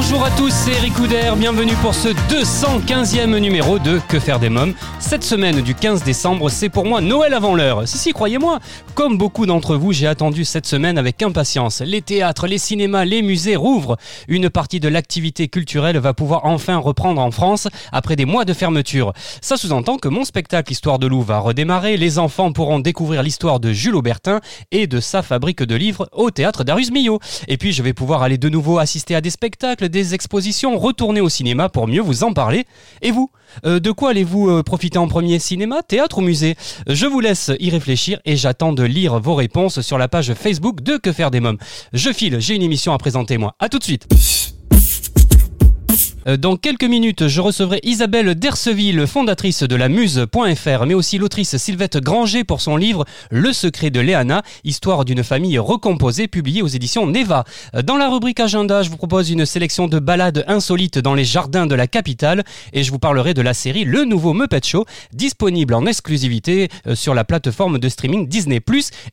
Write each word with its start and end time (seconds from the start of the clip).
Bonjour 0.00 0.24
à 0.24 0.30
tous, 0.30 0.52
c'est 0.52 0.70
Eric 0.70 0.94
bienvenue 1.38 1.74
pour 1.82 1.92
ce 1.92 2.10
215e 2.10 3.36
numéro 3.40 3.80
de 3.80 3.98
Que 4.06 4.20
faire 4.20 4.38
des 4.38 4.48
mômes. 4.48 4.74
Cette 5.00 5.24
semaine 5.24 5.60
du 5.60 5.74
15 5.74 6.04
décembre, 6.04 6.50
c'est 6.50 6.68
pour 6.68 6.84
moi 6.84 7.00
Noël 7.00 7.34
avant 7.34 7.56
l'heure. 7.56 7.88
Si, 7.88 7.98
si, 7.98 8.12
croyez-moi, 8.12 8.60
comme 8.94 9.18
beaucoup 9.18 9.44
d'entre 9.44 9.74
vous, 9.74 9.92
j'ai 9.92 10.06
attendu 10.06 10.44
cette 10.44 10.66
semaine 10.66 10.98
avec 10.98 11.20
impatience. 11.20 11.80
Les 11.80 12.00
théâtres, 12.00 12.46
les 12.46 12.58
cinémas, 12.58 13.04
les 13.04 13.22
musées 13.22 13.56
rouvrent. 13.56 13.96
Une 14.28 14.50
partie 14.50 14.78
de 14.78 14.88
l'activité 14.88 15.48
culturelle 15.48 15.98
va 15.98 16.14
pouvoir 16.14 16.44
enfin 16.44 16.76
reprendre 16.76 17.20
en 17.20 17.32
France 17.32 17.66
après 17.90 18.14
des 18.14 18.24
mois 18.24 18.44
de 18.44 18.52
fermeture. 18.52 19.12
Ça 19.40 19.56
sous-entend 19.56 19.98
que 19.98 20.08
mon 20.08 20.24
spectacle 20.24 20.70
Histoire 20.70 21.00
de 21.00 21.08
loup 21.08 21.22
va 21.22 21.40
redémarrer, 21.40 21.96
les 21.96 22.20
enfants 22.20 22.52
pourront 22.52 22.78
découvrir 22.78 23.24
l'histoire 23.24 23.58
de 23.58 23.72
Jules 23.72 23.96
Aubertin 23.96 24.40
et 24.70 24.86
de 24.86 25.00
sa 25.00 25.22
fabrique 25.22 25.64
de 25.64 25.74
livres 25.74 26.08
au 26.12 26.30
théâtre 26.30 26.62
d'Arus 26.62 26.92
Millot. 26.92 27.18
Et 27.48 27.56
puis 27.56 27.72
je 27.72 27.82
vais 27.82 27.94
pouvoir 27.94 28.22
aller 28.22 28.38
de 28.38 28.48
nouveau 28.48 28.78
assister 28.78 29.16
à 29.16 29.20
des 29.20 29.30
spectacles 29.30 29.87
des 29.88 30.14
expositions, 30.14 30.78
retourner 30.78 31.20
au 31.20 31.28
cinéma 31.28 31.68
pour 31.68 31.88
mieux 31.88 32.00
vous 32.00 32.24
en 32.24 32.32
parler. 32.32 32.66
Et 33.02 33.10
vous 33.10 33.30
euh, 33.64 33.80
De 33.80 33.90
quoi 33.90 34.10
allez-vous 34.10 34.48
euh, 34.48 34.62
profiter 34.62 34.98
en 34.98 35.08
premier 35.08 35.38
Cinéma, 35.38 35.82
théâtre 35.82 36.18
ou 36.18 36.20
musée? 36.22 36.56
Je 36.86 37.06
vous 37.06 37.20
laisse 37.20 37.50
y 37.58 37.70
réfléchir 37.70 38.20
et 38.24 38.36
j'attends 38.36 38.72
de 38.72 38.82
lire 38.82 39.20
vos 39.20 39.34
réponses 39.34 39.80
sur 39.80 39.98
la 39.98 40.08
page 40.08 40.34
Facebook 40.34 40.82
de 40.82 40.96
Que 40.96 41.12
faire 41.12 41.30
des 41.30 41.40
mômes. 41.40 41.58
Je 41.92 42.12
file, 42.12 42.40
j'ai 42.40 42.54
une 42.54 42.62
émission 42.62 42.92
à 42.92 42.98
présenter 42.98 43.38
moi. 43.38 43.54
A 43.58 43.68
tout 43.68 43.78
de 43.78 43.84
suite 43.84 44.06
dans 46.36 46.56
quelques 46.56 46.84
minutes, 46.84 47.26
je 47.26 47.40
recevrai 47.40 47.80
Isabelle 47.84 48.34
Derceville, 48.34 49.06
fondatrice 49.06 49.62
de 49.62 49.76
la 49.76 49.88
Muse.fr, 49.88 50.84
mais 50.86 50.92
aussi 50.92 51.16
l'autrice 51.16 51.56
Sylvette 51.56 51.96
Granger 51.96 52.44
pour 52.44 52.60
son 52.60 52.76
livre 52.76 53.06
Le 53.30 53.50
secret 53.54 53.88
de 53.88 54.00
Léana, 54.00 54.42
histoire 54.62 55.06
d'une 55.06 55.24
famille 55.24 55.58
recomposée, 55.58 56.28
publié 56.28 56.60
aux 56.60 56.66
éditions 56.66 57.06
Neva. 57.06 57.44
Euh, 57.74 57.80
dans 57.80 57.96
la 57.96 58.10
rubrique 58.10 58.40
agenda, 58.40 58.82
je 58.82 58.90
vous 58.90 58.98
propose 58.98 59.30
une 59.30 59.46
sélection 59.46 59.88
de 59.88 59.98
balades 59.98 60.44
insolites 60.48 60.98
dans 60.98 61.14
les 61.14 61.24
jardins 61.24 61.66
de 61.66 61.74
la 61.74 61.86
capitale 61.86 62.44
et 62.74 62.82
je 62.82 62.90
vous 62.90 62.98
parlerai 62.98 63.32
de 63.32 63.40
la 63.40 63.54
série 63.54 63.84
Le 63.84 64.04
Nouveau 64.04 64.34
Muppet 64.34 64.60
Show, 64.62 64.84
disponible 65.14 65.72
en 65.72 65.86
exclusivité 65.86 66.68
euh, 66.86 66.94
sur 66.94 67.14
la 67.14 67.24
plateforme 67.24 67.78
de 67.78 67.88
streaming 67.88 68.28
Disney+, 68.28 68.60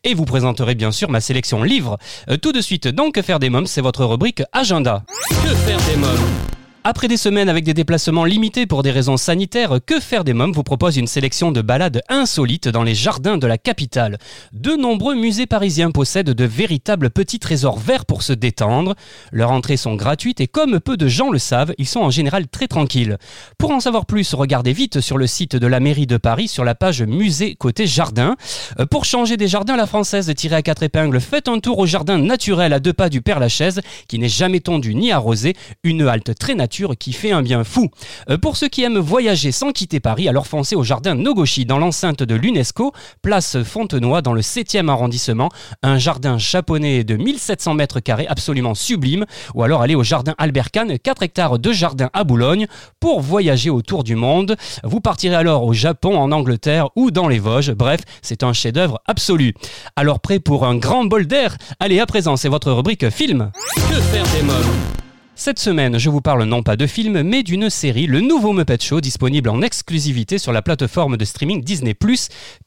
et 0.03 0.13
vous 0.13 0.25
présenterai 0.25 0.75
bien 0.75 0.91
sûr 0.91 1.09
ma 1.09 1.21
sélection 1.21 1.63
livre. 1.63 1.97
Tout 2.41 2.51
de 2.51 2.59
suite, 2.59 2.89
donc, 2.89 3.21
faire 3.21 3.39
des 3.39 3.49
mômes, 3.49 3.67
c'est 3.67 3.81
votre 3.81 4.03
rubrique 4.03 4.43
agenda. 4.51 5.03
Que 5.29 5.55
faire 5.55 5.79
des 5.89 5.95
mômes? 5.95 6.54
Après 6.87 7.07
des 7.07 7.17
semaines 7.17 7.49
avec 7.49 7.63
des 7.63 7.73
déplacements 7.73 8.25
limités 8.25 8.67
pour 8.67 8.83
des 8.83 8.91
raisons 8.91 9.17
sanitaires, 9.17 9.79
Que 9.87 9.99
faire 9.99 10.23
des 10.23 10.33
mômes 10.33 10.51
vous 10.51 10.61
propose 10.61 10.97
une 10.97 11.07
sélection 11.07 11.51
de 11.51 11.61
balades 11.61 12.03
insolites 12.09 12.67
dans 12.67 12.83
les 12.83 12.93
jardins 12.93 13.39
de 13.39 13.47
la 13.47 13.57
capitale. 13.57 14.19
De 14.53 14.75
nombreux 14.75 15.15
musées 15.15 15.47
parisiens 15.47 15.89
possèdent 15.89 16.29
de 16.29 16.45
véritables 16.45 17.09
petits 17.09 17.39
trésors 17.39 17.79
verts 17.79 18.05
pour 18.05 18.21
se 18.21 18.33
détendre. 18.33 18.93
Leurs 19.31 19.49
entrées 19.49 19.77
sont 19.77 19.95
gratuites 19.95 20.41
et 20.41 20.47
comme 20.47 20.79
peu 20.79 20.95
de 20.95 21.07
gens 21.07 21.31
le 21.31 21.39
savent, 21.39 21.73
ils 21.79 21.87
sont 21.87 22.01
en 22.01 22.11
général 22.11 22.47
très 22.47 22.67
tranquilles. 22.67 23.17
Pour 23.57 23.71
en 23.71 23.79
savoir 23.79 24.05
plus, 24.05 24.35
regardez 24.35 24.71
vite 24.71 25.01
sur 25.01 25.17
le 25.17 25.25
site 25.25 25.55
de 25.55 25.65
la 25.65 25.79
mairie 25.79 26.05
de 26.05 26.17
Paris 26.17 26.47
sur 26.47 26.63
la 26.63 26.75
page 26.75 27.01
musée 27.01 27.55
côté 27.55 27.87
jardin. 27.87 28.35
Euh, 28.79 28.85
pour 28.85 29.05
changer 29.05 29.37
des 29.37 29.47
jardins 29.47 29.75
la 29.75 29.87
française 29.87 30.31
tirés 30.35 30.57
à 30.57 30.61
quatre 30.61 30.83
épingles, 30.83 31.19
faites 31.19 31.47
un 31.47 31.57
tour 31.57 31.79
au 31.79 31.87
jardin 31.87 32.19
naturel 32.19 32.73
à 32.73 32.79
deux 32.79 32.93
pas 32.93 33.09
du 33.09 33.23
Père 33.23 33.39
Lachaise 33.39 33.81
qui 34.07 34.19
n'est 34.19 34.29
jamais 34.29 34.59
tondu 34.59 34.93
ni 34.93 35.11
arrosé, 35.11 35.55
une 35.83 36.03
halte 36.03 36.35
très 36.37 36.53
naturelle 36.53 36.74
qui 36.97 37.13
fait 37.13 37.31
un 37.31 37.41
bien 37.41 37.63
fou. 37.63 37.89
Euh, 38.29 38.37
pour 38.37 38.57
ceux 38.57 38.67
qui 38.67 38.83
aiment 38.83 38.99
voyager 38.99 39.51
sans 39.51 39.71
quitter 39.71 39.99
Paris, 39.99 40.27
alors 40.27 40.47
foncez 40.47 40.75
au 40.75 40.83
jardin 40.83 41.15
Nogoshi 41.15 41.65
dans 41.65 41.79
l'enceinte 41.79 42.23
de 42.23 42.35
l'UNESCO, 42.35 42.91
place 43.21 43.63
Fontenoy 43.63 44.21
dans 44.21 44.33
le 44.33 44.41
7e 44.41 44.89
arrondissement, 44.89 45.49
un 45.83 45.97
jardin 45.97 46.37
japonais 46.37 47.03
de 47.03 47.15
1700 47.15 47.73
mètres 47.75 47.99
carrés 47.99 48.27
absolument 48.27 48.75
sublime, 48.75 49.25
ou 49.53 49.63
alors 49.63 49.81
allez 49.81 49.95
au 49.95 50.03
jardin 50.03 50.35
Albert 50.37 50.71
Kahn, 50.71 50.99
4 50.99 51.23
hectares 51.23 51.59
de 51.59 51.71
jardin 51.71 52.09
à 52.13 52.23
Boulogne, 52.23 52.67
pour 52.99 53.21
voyager 53.21 53.69
autour 53.69 54.03
du 54.03 54.15
monde. 54.15 54.55
Vous 54.83 54.99
partirez 54.99 55.35
alors 55.35 55.63
au 55.63 55.73
Japon, 55.73 56.17
en 56.17 56.31
Angleterre 56.31 56.89
ou 56.95 57.11
dans 57.11 57.27
les 57.27 57.39
Vosges, 57.39 57.71
bref, 57.71 58.01
c'est 58.21 58.43
un 58.43 58.53
chef-d'œuvre 58.53 59.01
absolu. 59.07 59.53
Alors 59.95 60.19
prêt 60.19 60.39
pour 60.39 60.65
un 60.65 60.75
grand 60.75 61.05
bol 61.05 61.25
d'air? 61.25 61.57
Allez, 61.79 61.99
à 61.99 62.05
présent, 62.05 62.35
c'est 62.35 62.49
votre 62.49 62.71
rubrique 62.71 63.09
film. 63.09 63.51
Que 63.75 64.01
faire 64.01 64.25
des 64.33 64.43
mômes 64.43 64.94
cette 65.35 65.59
semaine, 65.59 65.97
je 65.97 66.09
vous 66.09 66.21
parle 66.21 66.43
non 66.45 66.63
pas 66.63 66.77
de 66.77 66.87
film, 66.87 67.21
mais 67.21 67.43
d'une 67.43 67.69
série, 67.69 68.07
le 68.07 68.21
nouveau 68.21 68.53
Muppet 68.53 68.77
Show, 68.79 69.01
disponible 69.01 69.49
en 69.49 69.61
exclusivité 69.61 70.37
sur 70.37 70.53
la 70.53 70.61
plateforme 70.61 71.17
de 71.17 71.25
streaming 71.25 71.63
Disney+. 71.63 71.95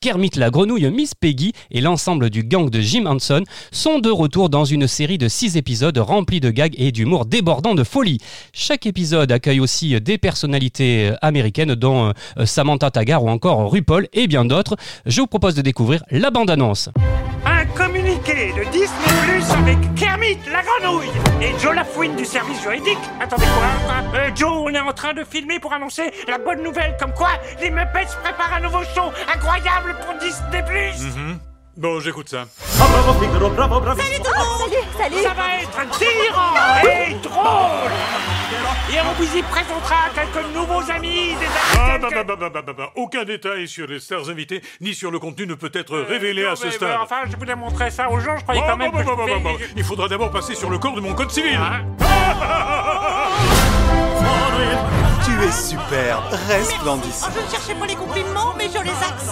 Kermit 0.00 0.30
la 0.36 0.50
grenouille, 0.50 0.90
Miss 0.90 1.14
Peggy 1.14 1.52
et 1.70 1.80
l'ensemble 1.80 2.30
du 2.30 2.44
gang 2.44 2.68
de 2.68 2.80
Jim 2.80 3.06
Henson 3.06 3.42
sont 3.72 3.98
de 3.98 4.10
retour 4.10 4.50
dans 4.50 4.64
une 4.64 4.86
série 4.86 5.18
de 5.18 5.28
6 5.28 5.56
épisodes 5.56 5.96
remplis 5.98 6.40
de 6.40 6.50
gags 6.50 6.74
et 6.76 6.92
d'humour 6.92 7.24
débordant 7.24 7.74
de 7.74 7.84
folie. 7.84 8.18
Chaque 8.52 8.86
épisode 8.86 9.32
accueille 9.32 9.60
aussi 9.60 9.98
des 10.00 10.18
personnalités 10.18 11.12
américaines 11.22 11.74
dont 11.74 12.12
euh, 12.36 12.44
Samantha 12.44 12.90
Tagar 12.90 13.24
ou 13.24 13.30
encore 13.30 13.70
RuPaul 13.70 14.08
et 14.12 14.26
bien 14.26 14.44
d'autres. 14.44 14.76
Je 15.06 15.20
vous 15.20 15.26
propose 15.26 15.54
de 15.54 15.62
découvrir 15.62 16.02
la 16.10 16.30
bande-annonce. 16.30 16.90
La 20.28 20.60
grenouille 20.62 21.08
et 21.40 21.58
Joe 21.58 21.74
Lafouine 21.74 22.14
du 22.14 22.26
service 22.26 22.60
juridique. 22.60 22.98
Attendez 23.18 23.46
quoi 23.46 24.18
euh, 24.18 24.30
Joe, 24.34 24.50
on 24.52 24.68
est 24.68 24.78
en 24.78 24.92
train 24.92 25.14
de 25.14 25.24
filmer 25.24 25.58
pour 25.58 25.72
annoncer 25.72 26.12
la 26.26 26.36
bonne 26.36 26.62
nouvelle 26.62 26.98
comme 27.00 27.14
quoi 27.14 27.30
les 27.62 27.70
Muppets 27.70 28.12
préparent 28.22 28.52
un 28.54 28.60
nouveau 28.60 28.82
show 28.94 29.10
incroyable 29.34 29.96
pour 30.04 30.14
Disney. 30.18 30.92
Mhm. 31.00 31.38
Bon, 31.78 32.00
j'écoute 32.00 32.28
ça. 32.28 32.46
Salut 32.66 32.80
tout 32.90 32.90
le 33.04 33.54
monde 33.54 34.58
Salut, 34.58 34.82
salut 34.98 35.22
Ça 35.22 35.32
va 35.32 35.44
être 35.62 35.90
tirant 35.96 36.54
et 36.84 37.14
drôle 37.22 37.92
Et 38.92 38.96
on 39.00 39.12
vous 39.16 39.36
y 39.36 39.42
présentera 39.42 39.96
quelques 40.12 40.44
nouveaux 40.52 40.82
amis, 40.90 41.36
des 41.38 41.46
Ah, 41.78 41.92
amis 41.94 42.02
bah, 42.02 42.08
tels 42.10 42.24
bah, 42.26 42.34
bah, 42.36 42.50
bah, 42.52 42.62
bah, 42.66 42.72
bah. 42.76 42.90
Aucun 42.96 43.22
détail 43.22 43.68
sur 43.68 43.86
les 43.86 44.00
stars 44.00 44.28
invités 44.28 44.60
ni 44.80 44.92
sur 44.92 45.12
le 45.12 45.20
contenu 45.20 45.46
ne 45.46 45.54
peut 45.54 45.70
être 45.72 45.96
révélé 46.00 46.42
non, 46.42 46.50
à 46.50 46.56
ce 46.56 46.64
mais, 46.66 46.72
stade. 46.72 46.88
mais 46.88 46.96
Enfin, 47.00 47.20
je 47.30 47.36
voulais 47.36 47.54
montrer 47.54 47.92
ça 47.92 48.10
aux 48.10 48.18
gens, 48.18 48.36
je 48.36 48.42
croyais 48.42 48.60
Oh, 48.64 48.68
quand 48.68 48.76
même 48.76 48.90
bah, 48.90 48.98
que 49.02 49.04
bah, 49.06 49.12
je 49.12 49.16
bah, 49.16 49.24
bah, 49.28 49.32
pouvais- 49.40 49.58
bah. 49.58 49.72
Il 49.76 49.84
faudra 49.84 50.08
d'abord 50.08 50.32
passer 50.32 50.56
sur 50.56 50.70
le 50.70 50.78
corps 50.78 50.96
de 50.96 51.00
mon 51.00 51.14
code 51.14 51.30
civil. 51.30 51.54
Hein 51.54 51.84
Tu 55.24 55.44
es 55.44 55.52
superbe, 55.52 56.24
resplendissant. 56.48 57.28
Je 57.34 57.40
ne 57.44 57.50
cherchais 57.50 57.74
pas 57.74 57.86
les 57.86 57.94
compliments, 57.94 58.54
mais 58.56 58.64
je 58.66 58.82
les 58.82 58.90
accepte 58.90 59.30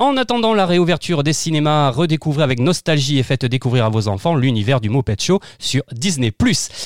En 0.00 0.16
attendant 0.16 0.54
la 0.54 0.64
réouverture 0.64 1.22
des 1.22 1.34
cinémas, 1.34 1.90
redécouvrez 1.90 2.42
avec 2.42 2.58
nostalgie 2.58 3.18
et 3.18 3.22
faites 3.22 3.44
découvrir 3.44 3.84
à 3.84 3.90
vos 3.90 4.08
enfants 4.08 4.34
l'univers 4.34 4.80
du 4.80 4.88
Muppet 4.88 5.16
Show 5.20 5.40
sur 5.58 5.82
Disney+. 5.92 6.32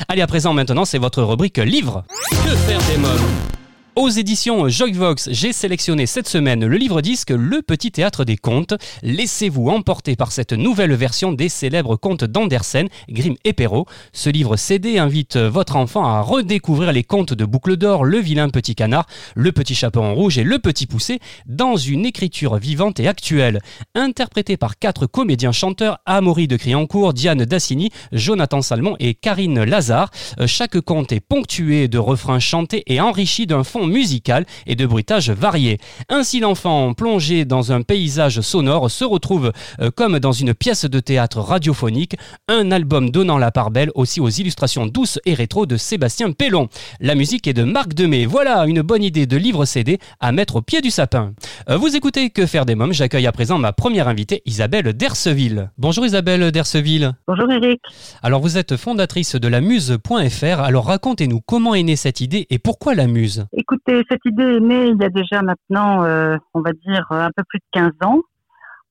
Allez, 0.09 0.21
à 0.21 0.27
présent, 0.27 0.53
maintenant, 0.53 0.85
c'est 0.85 0.99
votre 0.99 1.23
rubrique 1.23 1.59
livre. 1.59 2.03
Que 2.31 2.57
faire 2.57 2.81
des 2.91 2.99
mômes? 2.99 3.64
Aux 3.97 4.09
éditions 4.09 4.69
Joyvox, 4.69 5.29
j'ai 5.31 5.53
sélectionné 5.53 6.07
cette 6.07 6.29
semaine 6.29 6.67
le 6.67 6.77
livre-disque 6.77 7.31
Le 7.31 7.63
Petit 7.63 7.93
Théâtre 7.93 8.25
des 8.25 8.37
Contes. 8.37 8.75
Laissez-vous 9.03 9.69
emporter 9.69 10.17
par 10.17 10.33
cette 10.33 10.53
nouvelle 10.53 10.95
version 10.95 11.33
des 11.33 11.49
célèbres 11.49 11.97
contes 11.97 12.25
d'Andersen, 12.25 12.89
Grimm 13.09 13.37
et 13.45 13.53
Perrault. 13.53 13.87
Ce 14.13 14.31
livre 14.31 14.57
CD 14.57 14.99
invite 14.99 15.37
votre 15.37 15.77
enfant 15.77 16.05
à 16.05 16.21
redécouvrir 16.23 16.93
les 16.93 17.05
contes 17.05 17.35
de 17.35 17.45
Boucle 17.45 17.77
d'Or, 17.77 18.05
Le 18.05 18.19
Vilain 18.19 18.49
Petit 18.49 18.75
Canard, 18.75 19.07
Le 19.37 19.53
Petit 19.53 19.75
Chaperon 19.75 20.15
Rouge 20.15 20.39
et 20.39 20.45
Le 20.45 20.59
Petit 20.59 20.87
Poussé 20.87 21.21
dans 21.47 21.77
une 21.77 22.05
écriture 22.05 22.57
vivante 22.57 22.99
et 22.99 23.07
actuelle. 23.07 23.61
Interprété 23.95 24.57
par 24.57 24.79
quatre 24.79 25.07
comédiens 25.07 25.53
chanteurs, 25.53 25.99
Amaury 26.05 26.49
de 26.49 26.57
Criancourt, 26.57 27.15
Diane 27.15 27.45
Dassini, 27.45 27.91
Jonathan 28.13 28.61
Salmon 28.61 28.97
et 28.99 29.15
Karine 29.15 29.63
Lazare. 29.63 30.11
Chaque 30.47 30.81
conte 30.81 31.13
est 31.13 31.21
ponctué 31.21 31.87
de 31.87 31.99
refrains 31.99 32.41
chantés 32.41 32.83
et 32.87 33.01
enrichi 33.01 33.47
d'un 33.47 33.63
fond 33.63 33.84
musical 33.87 34.47
et 34.67 34.75
de 34.77 34.87
bruitages 34.87 35.31
variés. 35.31 35.79
Ainsi 36.09 36.41
l'enfant 36.41 36.95
plongé 36.95 37.45
dans 37.45 37.73
un 37.73 37.83
paysage 37.83 38.41
sonore 38.41 38.91
se 38.91 39.05
retrouve 39.05 39.53
euh, 39.81 39.91
comme 39.95 40.19
dans 40.19 40.33
une 40.33 40.55
pièce 40.55 40.85
de 40.85 41.01
théâtre 41.01 41.41
radiophonique, 41.41 42.17
un 42.49 42.71
album 42.71 43.11
donnant 43.11 43.39
la 43.39 43.51
part 43.51 43.71
belle 43.71 43.91
aussi 43.95 44.21
aux 44.21 44.29
illustrations 44.29 44.87
douces 44.87 45.19
et 45.25 45.35
rétro 45.35 45.67
de 45.67 45.77
Sébastien 45.77 46.33
Pellon. 46.33 46.69
La 47.01 47.15
musique 47.15 47.47
est 47.47 47.53
de 47.53 47.63
Marc 47.65 47.95
Demey. 47.95 48.27
Voilà 48.27 48.67
une 48.67 48.83
bonne 48.83 49.03
idée 49.03 49.27
de 49.27 49.37
livre 49.37 49.65
CD 49.65 49.99
à 50.21 50.33
mettre 50.33 50.57
au 50.57 50.63
pied 50.63 50.81
du 50.81 50.91
sapin. 50.91 51.33
Euh, 51.69 51.77
Vous 51.77 51.97
écoutez 51.97 52.31
Que 52.31 52.47
faire 52.47 52.67
des 52.67 52.75
mômes? 52.75 52.93
J'accueille 52.93 53.27
à 53.27 53.33
présent 53.33 53.59
ma 53.59 53.73
première 53.73 54.09
invitée, 54.09 54.43
Isabelle 54.47 54.93
Derceville. 54.93 55.71
Bonjour 55.79 56.05
Isabelle 56.07 56.51
Derceville. 56.53 57.13
Bonjour 57.27 57.51
Eric. 57.51 57.81
Alors 58.23 58.41
vous 58.41 58.59
êtes 58.59 58.77
fondatrice 58.77 59.35
de 59.37 59.49
la 59.49 59.61
muse.fr. 59.61 60.61
Alors 60.61 60.87
racontez-nous 60.87 61.41
comment 61.47 61.75
est 61.75 61.83
née 61.83 61.97
cette 61.97 62.21
idée 62.21 62.47
et 62.51 62.59
pourquoi 62.59 62.95
la 62.95 63.07
muse? 63.07 63.47
Cette 63.87 64.25
idée 64.25 64.57
est 64.57 64.61
née 64.61 64.87
il 64.89 65.01
y 65.01 65.05
a 65.05 65.09
déjà 65.09 65.43
maintenant, 65.43 66.05
euh, 66.05 66.37
on 66.55 66.61
va 66.61 66.73
dire, 66.73 67.07
un 67.11 67.31
peu 67.37 67.43
plus 67.49 67.59
de 67.59 67.65
15 67.73 67.91
ans. 68.05 68.21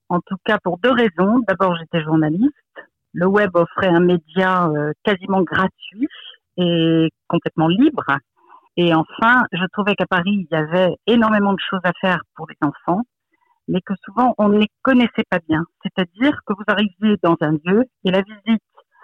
En 0.10 0.20
tout 0.20 0.36
cas 0.46 0.58
pour 0.64 0.78
deux 0.80 0.92
raisons. 0.92 1.40
D'abord, 1.48 1.76
j'étais 1.78 2.04
journaliste. 2.04 2.54
Le 3.14 3.28
web 3.28 3.52
offrait 3.56 3.88
un 3.88 4.00
média 4.00 4.68
euh, 4.68 4.92
quasiment 5.04 5.42
gratuit 5.42 6.08
et 6.58 7.10
complètement 7.28 7.68
libre. 7.68 8.04
Et 8.76 8.94
enfin, 8.94 9.44
je 9.52 9.64
trouvais 9.72 9.96
qu'à 9.96 10.08
Paris, 10.08 10.46
il 10.46 10.48
y 10.52 10.56
avait 10.56 10.96
énormément 11.06 11.54
de 11.54 11.60
choses 11.70 11.82
à 11.84 11.92
faire 12.02 12.22
pour 12.36 12.48
les 12.50 12.58
enfants, 12.62 13.02
mais 13.68 13.82
que 13.82 13.94
souvent 14.04 14.34
on 14.38 14.50
ne 14.50 14.58
les 14.58 14.70
connaissait 14.82 15.26
pas 15.30 15.40
bien. 15.48 15.64
C'est-à-dire 15.84 16.40
que 16.46 16.54
vous 16.54 16.64
arriviez 16.68 17.18
dans 17.22 17.38
un 17.42 17.52
lieu 17.64 17.84
et 18.04 18.12
la 18.12 18.22
visite 18.22 18.64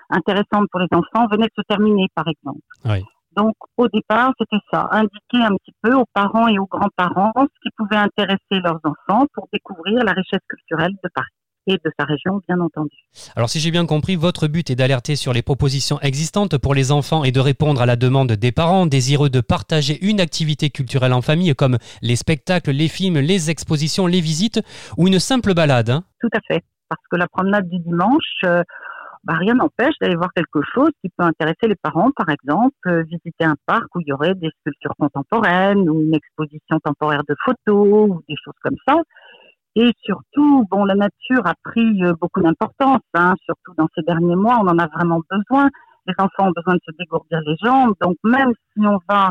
intéressante 0.10 0.68
pour 0.72 0.80
les 0.80 0.88
enfants 0.92 1.28
venait 1.32 1.46
de 1.46 1.54
se 1.56 1.62
terminer, 1.68 2.08
par 2.16 2.28
exemple. 2.28 2.62
Oui. 2.86 3.06
Donc, 3.40 3.56
au 3.78 3.88
départ, 3.88 4.34
c'était 4.38 4.62
ça, 4.70 4.90
indiquer 4.92 5.42
un 5.42 5.56
petit 5.56 5.72
peu 5.82 5.94
aux 5.94 6.04
parents 6.14 6.50
et 6.50 6.60
aux 6.60 6.66
grands-parents 6.66 7.32
ce 7.38 7.60
qui 7.64 7.70
pouvait 7.78 7.96
intéresser 7.96 8.60
leurs 8.62 8.82
enfants 8.84 9.28
pour 9.34 9.48
découvrir 9.54 10.04
la 10.04 10.12
richesse 10.12 10.42
culturelle 10.50 10.92
de 11.02 11.10
Paris 11.16 11.30
et 11.68 11.76
de 11.76 11.92
sa 11.98 12.06
région, 12.06 12.42
bien 12.50 12.60
entendu. 12.60 12.98
Alors 13.38 13.50
si 13.50 13.62
j'ai 13.62 13.72
bien 13.72 13.86
compris, 13.86 14.18
votre 14.18 14.48
but 14.48 14.70
est 14.70 14.76
d'alerter 14.76 15.16
sur 15.16 15.32
les 15.32 15.42
propositions 15.42 16.02
existantes 16.02 16.58
pour 16.58 16.74
les 16.74 16.92
enfants 16.92 17.24
et 17.24 17.32
de 17.32 17.40
répondre 17.40 17.82
à 17.82 17.86
la 17.86 17.96
demande 17.96 18.34
des 18.34 18.52
parents 18.52 18.86
désireux 18.86 19.30
de 19.30 19.40
partager 19.40 19.98
une 20.06 20.20
activité 20.20 20.70
culturelle 20.70 21.14
en 21.14 21.22
famille 21.22 21.56
comme 21.56 21.78
les 22.02 22.18
spectacles, 22.18 22.72
les 22.72 22.90
films, 22.90 23.20
les 23.20 23.50
expositions, 23.50 24.06
les 24.06 24.20
visites 24.20 24.60
ou 24.98 25.08
une 25.08 25.20
simple 25.20 25.54
balade. 25.54 25.92
hein? 25.92 26.04
Tout 26.20 26.30
à 26.34 26.40
fait. 26.46 26.62
Parce 26.90 27.04
que 27.10 27.16
la 27.16 27.28
promenade 27.28 27.70
du 27.70 27.80
dimanche, 27.80 28.24
euh, 28.44 28.64
bah, 29.30 29.36
rien 29.38 29.54
n'empêche 29.54 29.94
d'aller 30.02 30.16
voir 30.16 30.34
quelque 30.34 30.62
chose 30.74 30.90
qui 31.04 31.10
peut 31.16 31.24
intéresser 31.24 31.68
les 31.68 31.76
parents, 31.76 32.10
par 32.16 32.30
exemple, 32.30 32.74
euh, 32.88 33.04
visiter 33.04 33.46
un 33.46 33.54
parc 33.68 33.86
où 33.94 34.00
il 34.00 34.08
y 34.08 34.12
aurait 34.12 34.34
des 34.34 34.50
sculptures 34.60 34.96
contemporaines 34.98 35.88
ou 35.88 36.02
une 36.02 36.16
exposition 36.16 36.80
temporaire 36.84 37.22
de 37.30 37.36
photos 37.46 38.10
ou 38.10 38.24
des 38.28 38.34
choses 38.44 38.58
comme 38.64 38.78
ça. 38.88 38.96
Et 39.76 39.92
surtout, 40.02 40.66
bon, 40.72 40.84
la 40.84 40.96
nature 40.96 41.46
a 41.46 41.54
pris 41.64 42.04
euh, 42.04 42.14
beaucoup 42.20 42.42
d'importance, 42.42 43.02
hein, 43.14 43.36
surtout 43.46 43.76
dans 43.78 43.88
ces 43.94 44.02
derniers 44.02 44.36
mois, 44.36 44.58
on 44.64 44.68
en 44.68 44.80
a 44.80 44.88
vraiment 44.88 45.22
besoin. 45.30 45.70
Les 46.08 46.16
enfants 46.18 46.48
ont 46.48 46.54
besoin 46.56 46.74
de 46.74 46.82
se 46.88 46.98
dégourdir 46.98 47.40
les 47.46 47.56
jambes, 47.64 47.94
donc 48.02 48.16
même 48.24 48.52
si 48.74 48.84
on 48.84 48.98
va 49.08 49.30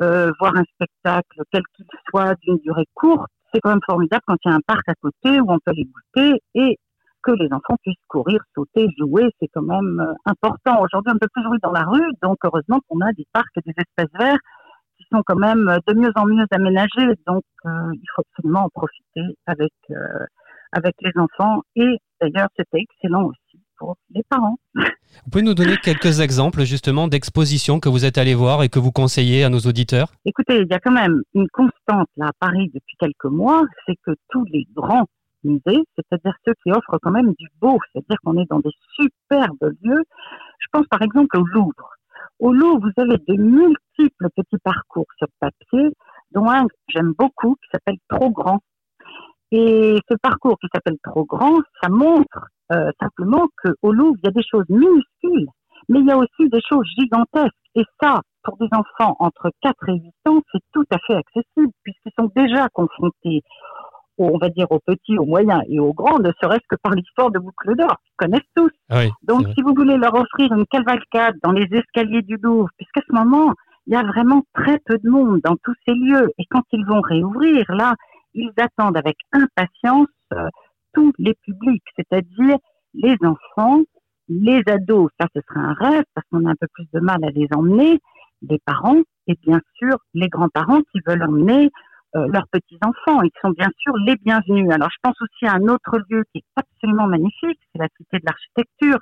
euh, 0.00 0.32
voir 0.40 0.56
un 0.56 0.64
spectacle, 0.72 1.42
quel 1.52 1.62
qu'il 1.76 1.84
soit, 2.08 2.34
d'une 2.40 2.56
durée 2.64 2.86
courte, 2.94 3.28
c'est 3.52 3.60
quand 3.60 3.70
même 3.70 3.84
formidable 3.84 4.22
quand 4.26 4.36
il 4.42 4.48
y 4.48 4.52
a 4.52 4.56
un 4.56 4.64
parc 4.66 4.88
à 4.88 4.94
côté 4.94 5.38
où 5.38 5.52
on 5.52 5.58
peut 5.58 5.72
les 5.72 5.84
goûter 5.84 6.40
et 6.54 6.78
que 7.24 7.32
les 7.32 7.52
enfants 7.52 7.76
puissent 7.82 7.96
courir, 8.08 8.40
sauter, 8.54 8.86
jouer, 8.98 9.30
c'est 9.40 9.48
quand 9.48 9.62
même 9.62 10.00
euh, 10.00 10.14
important. 10.26 10.80
Aujourd'hui, 10.82 11.10
on 11.10 11.14
ne 11.14 11.18
peut 11.18 11.28
plus 11.32 11.42
jouer 11.42 11.58
dans 11.62 11.72
la 11.72 11.84
rue, 11.84 12.06
donc 12.22 12.38
heureusement 12.44 12.80
qu'on 12.88 13.00
a 13.00 13.12
des 13.12 13.26
parcs 13.32 13.56
et 13.56 13.60
des 13.64 13.74
espaces 13.76 14.12
verts 14.18 14.38
qui 14.98 15.06
sont 15.10 15.22
quand 15.26 15.36
même 15.36 15.68
euh, 15.68 15.78
de 15.86 15.94
mieux 15.94 16.12
en 16.16 16.26
mieux 16.26 16.46
aménagés. 16.50 17.14
Donc, 17.26 17.44
euh, 17.66 17.70
il 17.92 18.06
faut 18.14 18.22
absolument 18.22 18.64
en 18.64 18.68
profiter 18.68 19.36
avec 19.46 19.72
euh, 19.90 20.26
avec 20.72 20.94
les 21.02 21.12
enfants. 21.16 21.62
Et 21.76 21.98
d'ailleurs, 22.20 22.48
c'était 22.56 22.80
excellent 22.80 23.24
aussi 23.24 23.60
pour 23.78 23.96
les 24.10 24.22
parents. 24.28 24.56
Vous 24.74 25.30
pouvez 25.30 25.44
nous 25.44 25.54
donner 25.54 25.76
quelques 25.76 26.20
exemples 26.20 26.64
justement 26.64 27.06
d'expositions 27.06 27.78
que 27.78 27.88
vous 27.88 28.04
êtes 28.04 28.18
allé 28.18 28.34
voir 28.34 28.64
et 28.64 28.68
que 28.68 28.80
vous 28.80 28.90
conseillez 28.90 29.44
à 29.44 29.48
nos 29.48 29.60
auditeurs? 29.60 30.12
Écoutez, 30.24 30.58
il 30.58 30.66
y 30.68 30.74
a 30.74 30.80
quand 30.80 30.90
même 30.90 31.22
une 31.34 31.46
constante 31.52 32.08
là 32.16 32.26
à 32.26 32.32
Paris 32.40 32.70
depuis 32.74 32.96
quelques 32.98 33.32
mois, 33.32 33.62
c'est 33.86 33.94
que 34.04 34.10
tous 34.30 34.44
les 34.46 34.66
grands 34.74 35.06
c'est-à-dire 35.44 36.34
ceux 36.44 36.54
qui 36.62 36.72
offrent 36.72 36.98
quand 37.02 37.10
même 37.10 37.32
du 37.34 37.48
beau, 37.60 37.78
c'est-à-dire 37.92 38.16
qu'on 38.24 38.38
est 38.38 38.48
dans 38.48 38.60
des 38.60 38.72
superbes 38.94 39.74
lieux. 39.82 40.04
Je 40.58 40.66
pense 40.72 40.86
par 40.88 41.02
exemple 41.02 41.38
au 41.38 41.44
Louvre. 41.44 41.90
Au 42.38 42.52
Louvre, 42.52 42.80
vous 42.80 43.02
avez 43.02 43.18
de 43.18 43.34
multiples 43.34 44.28
petits 44.36 44.58
parcours 44.62 45.06
sur 45.18 45.28
papier, 45.40 45.90
dont 46.32 46.48
un 46.48 46.66
que 46.66 46.74
j'aime 46.88 47.12
beaucoup 47.18 47.56
qui 47.56 47.68
s'appelle 47.72 47.98
Trop 48.08 48.30
Grand. 48.30 48.60
Et 49.52 49.98
ce 50.10 50.16
parcours 50.20 50.58
qui 50.58 50.66
s'appelle 50.74 50.98
Trop 51.02 51.24
Grand, 51.24 51.60
ça 51.80 51.88
montre 51.88 52.48
euh, 52.72 52.90
simplement 53.00 53.46
qu'au 53.62 53.92
Louvre, 53.92 54.16
il 54.22 54.26
y 54.26 54.28
a 54.28 54.32
des 54.32 54.42
choses 54.42 54.68
minuscules, 54.68 55.48
mais 55.88 56.00
il 56.00 56.06
y 56.06 56.10
a 56.10 56.16
aussi 56.16 56.48
des 56.48 56.60
choses 56.68 56.86
gigantesques. 56.98 57.54
Et 57.76 57.84
ça, 58.00 58.20
pour 58.42 58.56
des 58.56 58.68
enfants 58.72 59.16
entre 59.18 59.50
4 59.62 59.88
et 59.88 59.92
8 59.92 60.12
ans, 60.28 60.40
c'est 60.52 60.62
tout 60.72 60.84
à 60.90 60.98
fait 61.06 61.14
accessible, 61.14 61.72
puisqu'ils 61.82 62.12
sont 62.18 62.30
déjà 62.34 62.68
confrontés, 62.70 63.42
on 64.18 64.38
va 64.38 64.48
dire, 64.48 64.66
aux 64.70 64.80
petits, 64.80 65.18
aux 65.18 65.24
moyens 65.24 65.62
et 65.68 65.80
aux 65.80 65.92
grands, 65.92 66.18
ne 66.18 66.30
serait-ce 66.40 66.66
que 66.68 66.76
par 66.82 66.92
l'histoire 66.94 67.30
de 67.30 67.38
Boucle 67.38 67.76
d'Or, 67.76 67.96
qu'ils 68.04 68.16
connaissent 68.16 68.52
tous. 68.54 68.70
Oui. 68.90 69.10
Donc, 69.22 69.46
si 69.54 69.62
vous 69.62 69.74
voulez 69.74 69.96
leur 69.96 70.14
offrir 70.14 70.52
une 70.52 70.66
cavalcade 70.66 71.36
dans 71.42 71.52
les 71.52 71.68
escaliers 71.72 72.22
du 72.22 72.36
Louvre, 72.36 72.68
puisqu'à 72.76 73.00
ce 73.08 73.14
moment, 73.14 73.52
il 73.86 73.94
y 73.94 73.96
a 73.96 74.02
vraiment 74.02 74.42
très 74.54 74.78
peu 74.86 74.98
de 74.98 75.08
monde 75.08 75.40
dans 75.44 75.56
tous 75.62 75.74
ces 75.86 75.94
lieux, 75.94 76.30
et 76.38 76.44
quand 76.50 76.62
ils 76.72 76.86
vont 76.86 77.00
réouvrir, 77.00 77.64
là, 77.68 77.94
ils 78.34 78.52
attendent 78.58 78.96
avec 78.96 79.16
impatience 79.32 80.08
euh, 80.32 80.48
tous 80.92 81.12
les 81.18 81.34
publics, 81.42 81.84
c'est-à-dire 81.96 82.56
les 82.94 83.16
enfants, 83.22 83.82
les 84.28 84.62
ados, 84.68 85.10
ça 85.20 85.26
ce 85.34 85.40
serait 85.48 85.60
un 85.60 85.74
rêve, 85.74 86.04
parce 86.14 86.26
qu'on 86.30 86.46
a 86.46 86.50
un 86.50 86.56
peu 86.58 86.66
plus 86.72 86.86
de 86.92 87.00
mal 87.00 87.22
à 87.24 87.30
les 87.30 87.48
emmener, 87.54 88.00
les 88.42 88.58
parents, 88.64 89.02
et 89.26 89.36
bien 89.42 89.60
sûr 89.74 89.96
les 90.14 90.28
grands-parents 90.28 90.82
qui 90.92 91.00
veulent 91.06 91.22
emmener 91.22 91.70
euh, 92.16 92.26
leurs 92.28 92.48
petits-enfants, 92.48 93.22
et 93.22 93.30
qui 93.30 93.38
sont 93.40 93.50
bien 93.50 93.68
sûr 93.78 93.94
les 94.06 94.16
bienvenus. 94.16 94.70
Alors 94.70 94.90
je 94.90 94.98
pense 95.02 95.16
aussi 95.20 95.46
à 95.46 95.54
un 95.54 95.68
autre 95.68 95.98
lieu 96.08 96.24
qui 96.32 96.38
est 96.38 96.44
absolument 96.56 97.06
magnifique, 97.06 97.58
c'est 97.72 97.78
la 97.80 97.88
Cité 97.96 98.18
de 98.18 98.24
l'Architecture, 98.26 98.98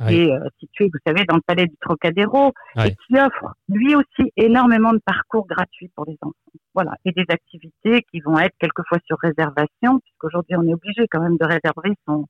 Oui. 0.00 0.06
qui 0.06 0.14
est 0.22 0.32
euh, 0.32 0.48
située, 0.60 0.90
vous 0.92 1.00
savez, 1.06 1.24
dans 1.24 1.36
le 1.36 1.42
palais 1.46 1.66
du 1.66 1.76
Trocadéro, 1.80 2.52
Oui. 2.76 2.86
et 2.86 2.94
qui 3.06 3.18
offre 3.18 3.54
lui 3.68 3.94
aussi 3.94 4.32
énormément 4.36 4.92
de 4.92 5.00
parcours 5.04 5.46
gratuits 5.46 5.90
pour 5.94 6.04
les 6.06 6.16
enfants. 6.22 6.34
Voilà, 6.74 6.92
et 7.04 7.12
des 7.12 7.26
activités 7.28 8.02
qui 8.10 8.20
vont 8.20 8.38
être 8.38 8.54
quelquefois 8.60 8.98
sur 9.06 9.16
réservation, 9.20 9.98
puisqu'aujourd'hui 10.00 10.56
on 10.56 10.66
est 10.66 10.74
obligé 10.74 11.06
quand 11.10 11.20
même 11.20 11.36
de 11.36 11.44
réserver 11.44 11.94
son, 12.06 12.26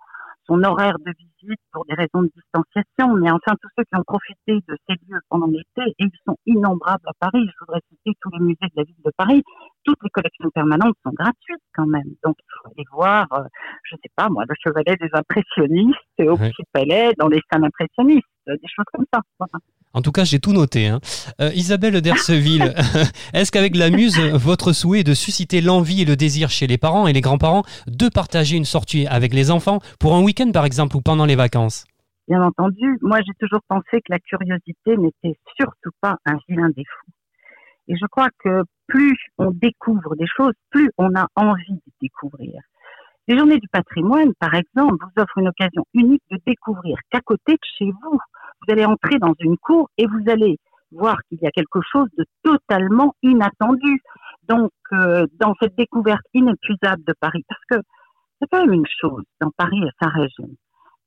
son 0.46 0.62
horaire 0.64 0.98
de 1.04 1.12
visite 1.18 1.60
pour 1.72 1.84
des 1.84 1.94
raisons 1.94 2.22
de 2.22 2.30
distanciation. 2.34 3.14
Mais 3.16 3.30
enfin, 3.30 3.52
tous 3.60 3.68
ceux 3.76 3.84
qui 3.84 3.98
ont 4.00 4.04
profité 4.06 4.54
de 4.66 4.76
ces 4.88 4.94
lieux 5.06 5.20
pendant 5.28 5.46
l'été, 5.46 5.82
et 5.86 5.94
ils 5.98 6.10
sont 6.26 6.36
innombrables 6.46 7.06
à 7.06 7.12
Paris. 7.20 7.44
Je 7.46 7.56
voudrais 7.60 7.82
citer 7.90 8.16
tous 8.22 8.30
les 8.30 8.40
musées 8.40 8.56
de 8.62 8.76
la 8.76 8.84
ville 8.84 9.02
de 9.04 9.12
Paris. 9.16 9.42
Toutes 9.88 10.02
les 10.04 10.10
collections 10.10 10.50
permanentes 10.54 10.94
sont 11.02 11.12
gratuites 11.18 11.62
quand 11.74 11.86
même. 11.86 12.04
Donc, 12.22 12.36
il 12.38 12.52
faut 12.60 12.68
aller 12.68 12.84
voir, 12.92 13.26
euh, 13.32 13.44
je 13.90 13.96
sais 13.96 14.10
pas 14.16 14.28
moi, 14.28 14.44
le 14.46 14.54
chevalet 14.62 14.96
des 15.00 15.08
impressionnistes 15.14 15.98
au 16.20 16.36
Ouais. 16.36 16.50
Petit 16.50 16.62
Palais, 16.72 17.12
dans 17.18 17.28
les 17.28 17.40
salles 17.50 17.64
impressionnistes, 17.64 18.26
euh, 18.48 18.52
des 18.52 18.68
choses 18.74 18.84
comme 18.92 19.06
ça. 19.12 19.20
Voilà. 19.38 19.52
En 19.94 20.02
tout 20.02 20.12
cas, 20.12 20.24
j'ai 20.24 20.38
tout 20.40 20.52
noté. 20.52 20.88
hein. 20.88 21.00
Euh, 21.40 21.50
Isabelle 21.54 22.00
Derceville, 22.02 22.74
est-ce 23.32 23.50
qu'avec 23.50 23.74
la 23.76 23.88
muse, 23.88 24.18
votre 24.34 24.72
souhait 24.74 25.00
est 25.00 25.04
de 25.04 25.14
susciter 25.14 25.62
l'envie 25.62 26.02
et 26.02 26.04
le 26.04 26.16
désir 26.16 26.50
chez 26.50 26.66
les 26.66 26.76
parents 26.76 27.06
et 27.06 27.14
les 27.14 27.22
grands-parents 27.22 27.62
de 27.86 28.08
partager 28.10 28.56
une 28.56 28.66
sortie 28.66 29.06
avec 29.06 29.32
les 29.32 29.50
enfants 29.50 29.78
pour 29.98 30.14
un 30.14 30.22
week-end 30.22 30.50
par 30.52 30.66
exemple 30.66 30.96
ou 30.96 31.00
pendant 31.00 31.24
les 31.24 31.36
vacances? 31.36 31.86
Bien 32.28 32.42
entendu, 32.42 32.98
moi 33.00 33.20
j'ai 33.26 33.32
toujours 33.40 33.62
pensé 33.66 34.02
que 34.02 34.10
la 34.10 34.18
curiosité 34.18 34.98
n'était 34.98 35.38
surtout 35.58 35.90
pas 36.02 36.16
un 36.26 36.36
vilain 36.46 36.68
défaut. 36.68 37.06
Et 37.88 37.96
je 37.96 38.06
crois 38.06 38.28
que 38.38 38.62
plus 38.86 39.16
on 39.38 39.50
découvre 39.50 40.14
des 40.16 40.26
choses, 40.26 40.54
plus 40.70 40.90
on 40.98 41.14
a 41.14 41.26
envie 41.36 41.72
de 41.72 41.92
découvrir. 42.00 42.60
Les 43.26 43.36
journées 43.36 43.58
du 43.58 43.68
patrimoine, 43.68 44.32
par 44.38 44.54
exemple, 44.54 44.96
vous 45.00 45.22
offrent 45.22 45.38
une 45.38 45.48
occasion 45.48 45.84
unique 45.92 46.22
de 46.30 46.38
découvrir 46.46 46.96
qu'à 47.10 47.20
côté 47.20 47.52
de 47.52 47.58
chez 47.76 47.90
vous, 47.90 48.18
vous 48.18 48.72
allez 48.72 48.84
entrer 48.84 49.18
dans 49.18 49.34
une 49.40 49.58
cour 49.58 49.90
et 49.98 50.06
vous 50.06 50.30
allez 50.30 50.58
voir 50.92 51.18
qu'il 51.28 51.38
y 51.42 51.46
a 51.46 51.50
quelque 51.50 51.80
chose 51.92 52.08
de 52.16 52.24
totalement 52.42 53.14
inattendu. 53.22 54.00
Donc, 54.48 54.70
euh, 54.92 55.26
dans 55.38 55.54
cette 55.60 55.76
découverte 55.76 56.24
inépuisable 56.32 57.04
de 57.04 57.14
Paris, 57.20 57.44
parce 57.46 57.60
que 57.70 57.86
c'est 58.40 58.48
quand 58.50 58.64
même 58.64 58.72
une 58.72 58.86
chose 59.00 59.24
dans 59.40 59.50
Paris 59.56 59.82
et 59.82 59.90
sa 60.00 60.08
région. 60.08 60.48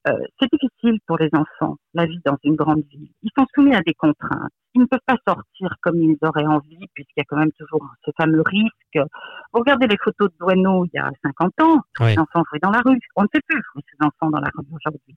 Euh, 0.07 0.17
c'est 0.39 0.49
difficile 0.51 0.99
pour 1.07 1.17
les 1.17 1.29
enfants, 1.33 1.77
la 1.93 2.05
vie 2.05 2.19
dans 2.25 2.37
une 2.43 2.55
grande 2.55 2.83
ville. 2.91 3.09
Ils 3.23 3.31
sont 3.37 3.45
soumis 3.55 3.75
à 3.75 3.81
des 3.81 3.93
contraintes. 3.93 4.51
Ils 4.73 4.81
ne 4.81 4.85
peuvent 4.85 4.99
pas 5.05 5.17
sortir 5.27 5.75
comme 5.81 6.01
ils 6.01 6.17
auraient 6.21 6.45
envie, 6.45 6.87
puisqu'il 6.93 7.19
y 7.19 7.21
a 7.21 7.25
quand 7.25 7.37
même 7.37 7.51
toujours 7.53 7.85
ce 8.05 8.11
fameux 8.17 8.41
risque. 8.45 8.95
Vous 8.95 9.59
regardez 9.59 9.87
les 9.87 9.97
photos 9.97 10.29
de 10.31 10.37
Douaneau 10.39 10.85
il 10.85 10.91
y 10.93 10.99
a 10.99 11.11
50 11.23 11.61
ans, 11.61 11.81
tous 11.93 12.03
Oui. 12.03 12.11
les 12.11 12.19
enfants 12.19 12.43
jouaient 12.49 12.59
dans 12.61 12.71
la 12.71 12.81
rue. 12.85 12.99
On 13.15 13.23
ne 13.23 13.27
sait 13.33 13.41
plus 13.47 13.61
jouer 13.73 13.83
ces 13.91 14.05
enfants 14.05 14.29
dans 14.29 14.39
la 14.39 14.49
rue 14.55 14.65
aujourd'hui. 14.73 15.15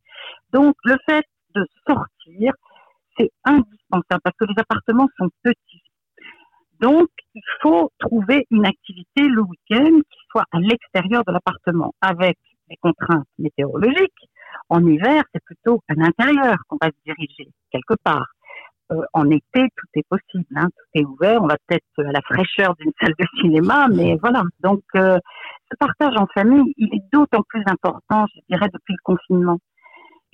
Donc, 0.53 0.75
le 0.85 0.97
fait 1.07 1.25
de 1.55 1.65
sortir, 1.87 2.53
c'est 3.17 3.31
indispensable, 3.45 4.21
parce 4.25 4.37
que 4.37 4.45
les 4.47 4.59
appartements 4.59 5.09
sont 5.17 5.29
petits. 5.45 5.83
Donc, 6.81 7.09
il 7.35 7.43
faut 7.63 7.93
trouver 8.01 8.47
une 8.51 8.67
activité 8.67 9.23
le 9.23 9.43
week-end 9.43 10.01
qui 10.11 10.19
soit 10.31 10.45
à 10.51 10.59
l'extérieur 10.59 11.23
de 11.25 11.33
l'appartement, 11.33 11.95
avec 12.01 12.37
les 12.69 12.77
contraintes 12.79 13.29
météorologiques. 13.39 14.29
En 14.69 14.85
hiver, 14.85 15.23
c'est 15.33 15.45
plutôt 15.45 15.81
à 15.89 15.95
l'intérieur 15.95 16.57
qu'on 16.69 16.79
va 16.81 16.89
se 16.89 16.97
diriger, 17.05 17.49
quelque 17.71 17.95
part. 18.03 18.27
Euh, 18.93 19.01
en 19.15 19.31
été, 19.31 19.41
tout 19.55 19.87
est 19.95 20.07
possible, 20.09 20.45
hein, 20.57 20.67
tout 20.67 21.01
est 21.01 21.05
ouvert. 21.05 21.43
On 21.43 21.47
va 21.47 21.57
peut-être 21.67 22.07
à 22.07 22.13
la 22.13 22.21
fraîcheur 22.21 22.75
d'une 22.77 22.93
salle 23.01 23.15
de 23.19 23.27
cinéma, 23.41 23.89
mais 23.89 24.17
voilà. 24.21 24.43
Donc, 24.61 24.83
euh, 24.97 25.19
ce 25.71 25.77
partage 25.79 26.15
en 26.17 26.27
famille, 26.35 26.75
il 26.77 26.95
est 26.95 27.03
d'autant 27.13 27.43
plus 27.49 27.63
important, 27.67 28.27
je 28.35 28.41
dirais, 28.51 28.69
depuis 28.73 28.93
le 28.93 29.03
confinement. 29.03 29.59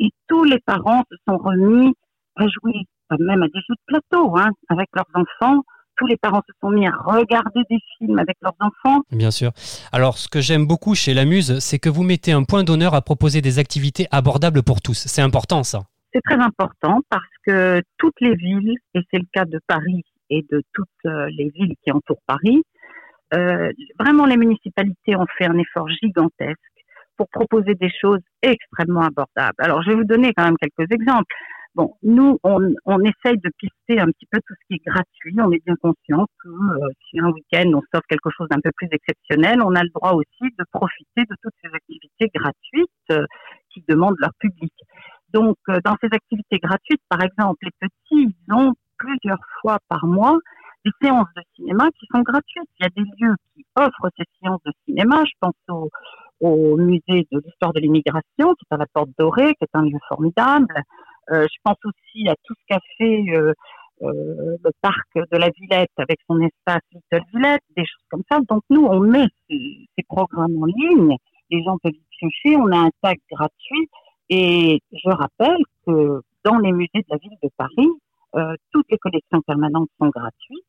Et 0.00 0.10
tous 0.26 0.44
les 0.44 0.58
parents 0.66 1.04
se 1.10 1.16
sont 1.28 1.38
remis 1.38 1.94
à 2.36 2.44
jouer, 2.46 2.86
même 3.18 3.42
à 3.42 3.46
des 3.46 3.60
jeux 3.68 3.74
de 3.74 3.84
plateau, 3.86 4.36
hein, 4.36 4.50
avec 4.68 4.88
leurs 4.94 5.06
enfants. 5.14 5.62
Tous 5.96 6.06
les 6.06 6.16
parents 6.16 6.42
se 6.48 6.52
sont 6.60 6.70
mis 6.70 6.86
à 6.86 6.92
regarder 7.04 7.60
des 7.68 7.78
films 7.98 8.18
avec 8.18 8.36
leurs 8.40 8.56
enfants. 8.58 9.02
Bien 9.12 9.30
sûr. 9.30 9.52
Alors, 9.92 10.16
ce 10.16 10.28
que 10.28 10.40
j'aime 10.40 10.66
beaucoup 10.66 10.94
chez 10.94 11.14
la 11.14 11.26
Muse, 11.26 11.58
c'est 11.60 11.78
que 11.78 11.90
vous 11.90 12.02
mettez 12.02 12.32
un 12.32 12.42
point 12.42 12.64
d'honneur 12.64 12.94
à 12.94 13.02
proposer 13.02 13.42
des 13.42 13.58
activités 13.58 14.06
abordables 14.10 14.62
pour 14.62 14.80
tous. 14.80 15.06
C'est 15.06 15.22
important, 15.22 15.62
ça. 15.62 15.82
C'est 16.12 16.22
très 16.22 16.40
important 16.40 17.00
parce 17.08 17.22
que 17.46 17.82
toutes 17.96 18.20
les 18.20 18.34
villes, 18.34 18.74
et 18.94 19.00
c'est 19.10 19.18
le 19.18 19.26
cas 19.32 19.44
de 19.44 19.60
Paris 19.66 20.02
et 20.28 20.44
de 20.50 20.62
toutes 20.72 20.88
euh, 21.06 21.28
les 21.30 21.50
villes 21.50 21.74
qui 21.84 21.92
entourent 21.92 22.22
Paris, 22.26 22.62
euh, 23.34 23.70
vraiment 23.98 24.26
les 24.26 24.36
municipalités 24.36 25.14
ont 25.14 25.26
fait 25.38 25.46
un 25.46 25.56
effort 25.56 25.88
gigantesque 25.88 26.58
pour 27.16 27.28
proposer 27.28 27.74
des 27.74 27.90
choses 28.00 28.20
extrêmement 28.42 29.02
abordables. 29.02 29.54
Alors, 29.58 29.82
je 29.82 29.90
vais 29.90 29.96
vous 29.96 30.04
donner 30.04 30.32
quand 30.36 30.44
même 30.44 30.56
quelques 30.56 30.90
exemples. 30.90 31.32
Bon, 31.76 31.94
nous, 32.02 32.40
on, 32.42 32.58
essaye 33.04 33.38
de 33.38 33.50
pister 33.56 34.00
un 34.00 34.06
petit 34.06 34.26
peu 34.28 34.40
tout 34.44 34.54
ce 34.54 34.66
qui 34.66 34.74
est 34.74 34.84
gratuit. 34.84 35.36
On 35.38 35.52
est 35.52 35.64
bien 35.64 35.76
conscient 35.80 36.26
que 36.42 36.48
euh, 36.48 36.88
si 37.08 37.20
un 37.20 37.30
week-end 37.30 37.70
on 37.74 37.82
s'offre 37.92 38.06
quelque 38.08 38.30
chose 38.36 38.48
d'un 38.48 38.60
peu 38.60 38.72
plus 38.74 38.88
exceptionnel, 38.90 39.62
on 39.62 39.76
a 39.76 39.84
le 39.84 39.90
droit 39.94 40.14
aussi 40.14 40.52
de 40.58 40.64
profiter 40.72 41.20
de 41.20 41.36
toutes 41.40 41.54
ces 41.62 41.70
activités 41.72 42.30
gratuites 42.34 43.28
qui 43.72 43.84
demandent 43.86 44.16
leur 44.18 44.32
public. 44.40 44.72
Donc, 45.32 45.56
dans 45.84 45.96
ces 46.00 46.08
activités 46.12 46.58
gratuites, 46.58 47.02
par 47.08 47.22
exemple, 47.22 47.58
les 47.62 47.88
petits, 47.88 48.34
ils 48.48 48.54
ont 48.54 48.72
plusieurs 48.98 49.40
fois 49.60 49.78
par 49.88 50.06
mois 50.06 50.38
des 50.84 50.90
séances 51.02 51.28
de 51.36 51.42
cinéma 51.56 51.88
qui 51.98 52.06
sont 52.12 52.22
gratuites. 52.22 52.68
Il 52.78 52.84
y 52.84 52.86
a 52.86 52.90
des 52.90 53.08
lieux 53.18 53.34
qui 53.54 53.64
offrent 53.76 54.10
ces 54.16 54.24
séances 54.40 54.62
de 54.64 54.72
cinéma. 54.86 55.22
Je 55.24 55.32
pense 55.40 55.54
au, 55.68 55.90
au 56.40 56.76
musée 56.76 57.26
de 57.30 57.40
l'histoire 57.44 57.72
de 57.72 57.80
l'immigration, 57.80 58.54
qui 58.54 58.64
est 58.70 58.74
à 58.74 58.76
la 58.76 58.86
Porte 58.92 59.10
Dorée, 59.18 59.54
qui 59.54 59.64
est 59.64 59.74
un 59.74 59.82
lieu 59.82 59.98
formidable. 60.08 60.74
Euh, 61.30 61.46
je 61.52 61.58
pense 61.62 61.76
aussi 61.84 62.28
à 62.28 62.34
tout 62.44 62.54
ce 62.54 62.62
qu'a 62.68 62.80
fait 62.98 63.24
euh, 63.36 63.52
euh, 64.02 64.56
le 64.64 64.70
parc 64.80 65.08
de 65.14 65.36
la 65.36 65.50
Villette 65.50 65.92
avec 65.98 66.18
son 66.26 66.40
espace 66.40 66.82
Little 66.92 67.24
Villette, 67.32 67.62
des 67.76 67.84
choses 67.84 68.06
comme 68.10 68.22
ça. 68.30 68.40
Donc 68.48 68.62
nous, 68.70 68.84
on 68.84 69.00
met 69.00 69.26
ces, 69.48 69.88
ces 69.96 70.04
programmes 70.08 70.62
en 70.62 70.66
ligne. 70.66 71.16
Les 71.50 71.62
gens 71.62 71.76
peuvent 71.82 71.92
y 71.92 72.02
piocher. 72.18 72.56
On 72.56 72.72
a 72.72 72.78
un 72.78 72.90
tag 73.02 73.18
gratuit. 73.30 73.88
Et 74.30 74.80
je 74.92 75.10
rappelle 75.10 75.62
que 75.86 76.22
dans 76.44 76.58
les 76.58 76.72
musées 76.72 76.88
de 76.94 77.04
la 77.10 77.16
ville 77.16 77.36
de 77.42 77.50
Paris, 77.56 77.90
euh, 78.36 78.54
toutes 78.72 78.86
les 78.90 78.98
collections 78.98 79.42
permanentes 79.42 79.90
sont 80.00 80.08
gratuites. 80.08 80.64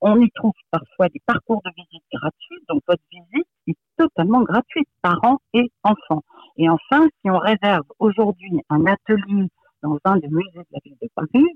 On 0.00 0.20
y 0.20 0.30
trouve 0.30 0.52
parfois 0.70 1.08
des 1.08 1.20
parcours 1.26 1.60
de 1.64 1.70
visite 1.74 2.04
gratuits, 2.12 2.62
donc 2.68 2.82
votre 2.86 3.02
visite 3.10 3.48
est 3.66 3.76
totalement 3.96 4.42
gratuite, 4.42 4.88
parents 5.02 5.40
et 5.54 5.72
enfants. 5.82 6.22
Et 6.56 6.68
enfin, 6.68 7.08
si 7.20 7.30
on 7.30 7.38
réserve 7.38 7.84
aujourd'hui 7.98 8.60
un 8.68 8.86
atelier 8.86 9.48
dans 9.82 9.98
un 10.04 10.18
des 10.18 10.28
musées 10.28 10.52
de 10.54 10.66
la 10.70 10.78
ville 10.84 10.96
de 11.00 11.08
Paris, 11.14 11.46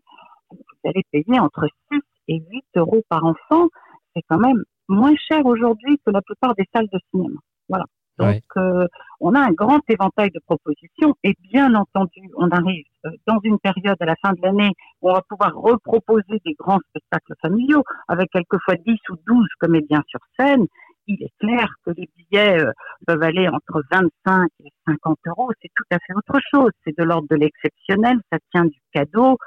vous 0.50 0.58
allez 0.84 1.02
payer 1.12 1.38
entre 1.38 1.68
6 1.92 2.00
et 2.28 2.42
8 2.50 2.64
euros 2.76 3.02
par 3.08 3.24
enfant. 3.24 3.68
C'est 4.14 4.22
quand 4.28 4.38
même 4.38 4.64
moins 4.88 5.14
cher 5.28 5.44
aujourd'hui 5.44 6.00
que 6.04 6.10
la 6.10 6.22
plupart 6.22 6.54
des 6.54 6.68
salles 6.74 6.88
de 6.92 6.98
cinéma. 7.10 7.38
Voilà. 7.68 7.84
Donc, 8.18 8.42
euh, 8.56 8.86
on 9.22 9.34
a 9.34 9.40
un 9.40 9.52
grand 9.52 9.80
éventail 9.88 10.30
de 10.30 10.40
propositions 10.44 11.14
et 11.22 11.34
bien 11.52 11.74
entendu, 11.74 12.28
on 12.36 12.50
arrive 12.50 12.84
euh, 13.06 13.10
dans 13.26 13.38
une 13.44 13.58
période 13.58 13.96
à 14.00 14.04
la 14.04 14.16
fin 14.20 14.32
de 14.32 14.40
l'année 14.42 14.72
où 15.00 15.10
on 15.10 15.14
va 15.14 15.22
pouvoir 15.22 15.54
reproposer 15.54 16.40
des 16.44 16.54
grands 16.58 16.80
spectacles 16.90 17.34
familiaux 17.40 17.84
avec 18.08 18.30
quelquefois 18.30 18.74
10 18.84 18.98
ou 19.10 19.16
12 19.26 19.46
comédiens 19.60 20.02
sur 20.08 20.20
scène. 20.38 20.66
Il 21.06 21.22
est 21.22 21.32
clair 21.38 21.68
que 21.86 21.92
les 21.96 22.08
billets 22.16 22.60
euh, 22.60 22.72
peuvent 23.06 23.22
aller 23.22 23.48
entre 23.48 23.82
25 23.92 24.48
et 24.64 24.70
50 24.88 25.18
euros. 25.28 25.50
C'est 25.62 25.70
tout 25.74 25.84
à 25.90 25.98
fait 26.04 26.14
autre 26.14 26.40
chose. 26.52 26.70
C'est 26.84 26.96
de 26.98 27.04
l'ordre 27.04 27.28
de 27.30 27.36
l'exceptionnel. 27.36 28.18
Ça 28.32 28.38
tient 28.52 28.64
du 28.64 28.80
cadeau. 28.92 29.38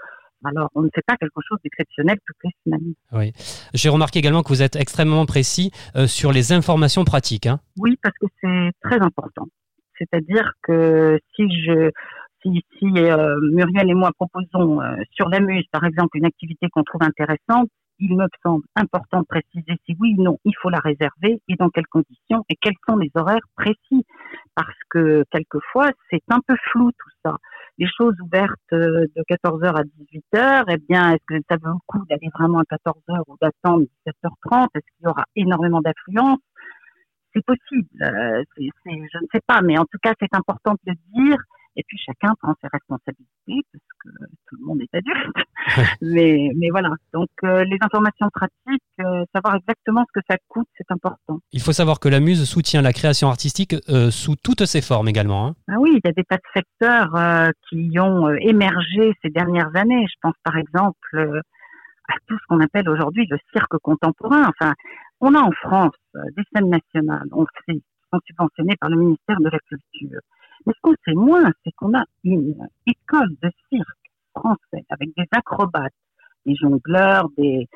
Alors, 0.43 0.69
on 0.75 0.83
ne 0.83 0.89
fait 0.93 1.03
pas 1.05 1.15
quelque 1.17 1.39
chose 1.47 1.57
d'exceptionnel 1.63 2.17
toutes 2.25 2.37
les 2.43 2.51
semaines. 2.63 2.93
Oui. 3.13 3.33
J'ai 3.73 3.89
remarqué 3.89 4.19
également 4.19 4.43
que 4.43 4.49
vous 4.49 4.61
êtes 4.61 4.75
extrêmement 4.75 5.25
précis 5.25 5.71
euh, 5.95 6.07
sur 6.07 6.31
les 6.31 6.53
informations 6.53 7.03
pratiques. 7.03 7.47
Hein. 7.47 7.59
Oui, 7.77 7.97
parce 8.01 8.15
que 8.19 8.27
c'est 8.41 8.71
très 8.81 8.99
important. 8.99 9.47
C'est-à-dire 9.97 10.51
que 10.63 11.19
si 11.35 11.43
je 11.63 11.91
si, 12.77 12.83
euh, 12.97 13.35
Muriel 13.53 13.89
et 13.89 13.93
moi 13.93 14.11
proposons 14.13 14.81
euh, 14.81 14.95
sur 15.11 15.29
la 15.29 15.39
muse, 15.39 15.65
par 15.71 15.83
exemple, 15.83 16.17
une 16.17 16.25
activité 16.25 16.67
qu'on 16.69 16.83
trouve 16.83 17.03
intéressante, 17.03 17.69
il 17.99 18.15
me 18.15 18.27
semble 18.43 18.65
important 18.75 19.21
de 19.21 19.25
préciser 19.25 19.79
si 19.85 19.95
oui 19.99 20.15
ou 20.17 20.23
non 20.23 20.37
il 20.43 20.53
faut 20.61 20.69
la 20.69 20.79
réserver 20.79 21.41
et 21.47 21.55
dans 21.55 21.69
quelles 21.69 21.87
conditions 21.87 22.43
et 22.49 22.55
quels 22.59 22.75
sont 22.87 22.97
les 22.97 23.09
horaires 23.15 23.47
précis. 23.55 24.05
Parce 24.53 24.77
que 24.89 25.23
quelquefois, 25.31 25.91
c'est 26.09 26.23
un 26.29 26.39
peu 26.45 26.55
flou 26.71 26.91
tout 26.91 27.09
ça. 27.23 27.37
Les 27.77 27.87
choses 27.87 28.15
ouvertes 28.21 28.73
euh, 28.73 29.05
de 29.15 29.23
14h 29.29 29.67
à 29.75 29.83
18h, 29.83 30.63
eh 30.69 30.77
bien, 30.89 31.11
est-ce 31.11 31.25
que 31.27 31.43
ça 31.49 31.57
vaut 31.57 31.73
le 31.73 31.79
coup 31.87 32.05
d'aller 32.09 32.29
vraiment 32.37 32.59
à 32.59 32.63
14h 32.63 33.21
ou 33.27 33.37
d'attendre 33.41 33.85
17h30 34.05 34.67
Est-ce 34.75 34.85
qu'il 34.97 35.05
y 35.05 35.07
aura 35.07 35.25
énormément 35.35 35.81
d'affluence? 35.81 36.39
C'est 37.35 37.45
possible, 37.45 37.89
euh, 38.01 38.43
je 38.57 38.63
ne 38.63 39.27
sais 39.31 39.41
pas, 39.45 39.61
mais 39.61 39.77
en 39.77 39.83
tout 39.85 39.97
cas, 40.01 40.13
c'est 40.19 40.33
important 40.33 40.73
de 40.85 40.91
le 40.91 40.95
dire 41.13 41.37
et 41.77 41.83
puis 41.87 41.97
chacun 41.97 42.33
prend 42.41 42.53
ses 42.61 42.69
responsabilités 42.71 43.67
parce 43.71 43.83
que 43.99 44.25
tout 44.47 44.55
le 44.59 44.65
monde 44.65 44.81
est 44.81 44.97
adulte. 44.97 45.35
mais, 46.01 46.51
mais 46.55 46.69
voilà. 46.69 46.89
Donc 47.13 47.29
euh, 47.43 47.63
les 47.65 47.77
informations 47.81 48.29
pratiques, 48.33 48.83
euh, 49.01 49.25
savoir 49.33 49.55
exactement 49.55 50.05
ce 50.07 50.19
que 50.19 50.25
ça 50.29 50.37
coûte, 50.47 50.67
c'est 50.77 50.89
important. 50.89 51.39
Il 51.51 51.61
faut 51.61 51.73
savoir 51.73 51.99
que 51.99 52.07
la 52.07 52.19
Muse 52.19 52.45
soutient 52.45 52.81
la 52.81 52.93
création 52.93 53.27
artistique 53.27 53.75
euh, 53.89 54.09
sous 54.09 54.35
toutes 54.37 54.65
ses 54.65 54.81
formes 54.81 55.07
également. 55.07 55.47
Hein. 55.47 55.55
Ah 55.67 55.75
oui, 55.79 55.99
il 56.01 56.07
y 56.07 56.09
a 56.09 56.13
des 56.13 56.23
tas 56.23 56.37
de 56.37 56.41
secteurs 56.53 57.51
qui 57.69 57.99
ont 57.99 58.29
émergé 58.35 59.13
ces 59.21 59.29
dernières 59.29 59.75
années. 59.75 60.05
Je 60.07 60.15
pense 60.21 60.35
par 60.43 60.57
exemple 60.57 61.41
à 62.07 62.15
tout 62.27 62.37
ce 62.37 62.45
qu'on 62.47 62.59
appelle 62.59 62.89
aujourd'hui 62.89 63.27
le 63.29 63.37
cirque 63.53 63.77
contemporain. 63.81 64.49
Enfin, 64.49 64.73
on 65.21 65.33
a 65.33 65.39
en 65.39 65.51
France 65.51 65.95
euh, 66.15 66.21
des 66.35 66.43
scènes 66.53 66.69
nationales, 66.69 67.27
on 67.31 67.45
sait, 67.65 67.75
qui 67.75 67.83
sont 68.11 68.19
subventionnées 68.25 68.75
par 68.79 68.89
le 68.89 68.97
ministère 68.97 69.39
de 69.39 69.49
la 69.49 69.59
Culture. 69.59 70.19
Mais 70.65 70.73
ce 70.73 70.81
qu'on 70.81 70.95
sait 71.05 71.13
moins, 71.13 71.51
c'est 71.63 71.71
qu'on 71.73 71.97
a 71.97 72.03
une 72.23 72.55
école 72.87 73.35
de 73.41 73.49
cirque 73.71 74.11
français 74.35 74.85
avec 74.89 75.09
des 75.15 75.27
acrobates, 75.31 75.93
des 76.45 76.55
jongleurs, 76.55 77.29
des 77.37 77.67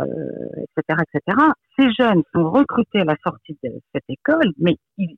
euh, 0.00 0.64
etc., 0.78 1.02
etc. 1.02 1.38
Ces 1.78 1.92
jeunes 1.92 2.22
sont 2.34 2.50
recrutés 2.50 3.00
à 3.00 3.04
la 3.04 3.16
sortie 3.22 3.56
de 3.62 3.70
cette 3.94 4.08
école, 4.08 4.52
mais 4.58 4.76
ils, 4.96 5.16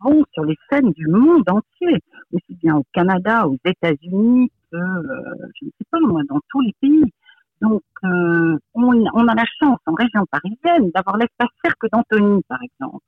vont 0.00 0.22
sur 0.34 0.44
les 0.44 0.56
scènes 0.68 0.90
du 0.90 1.06
monde 1.06 1.48
entier, 1.48 1.98
aussi 2.30 2.54
bien 2.62 2.76
au 2.76 2.84
Canada, 2.92 3.46
aux 3.46 3.56
États-Unis 3.64 4.50
que, 4.70 4.76
euh, 4.76 5.48
je 5.58 5.64
ne 5.64 5.70
sais 5.70 5.86
pas 5.90 5.98
moi, 6.00 6.20
dans 6.28 6.40
tous 6.50 6.60
les 6.60 6.74
pays. 6.80 7.12
Donc, 7.62 7.82
euh, 8.02 8.58
on, 8.74 9.04
on, 9.14 9.28
a 9.28 9.34
la 9.34 9.44
chance 9.60 9.78
en 9.86 9.94
région 9.94 10.26
parisienne 10.30 10.90
d'avoir 10.90 11.16
l'espace 11.16 11.48
cirque 11.64 11.88
d'Antony, 11.92 12.42
par 12.48 12.58
exemple, 12.60 13.04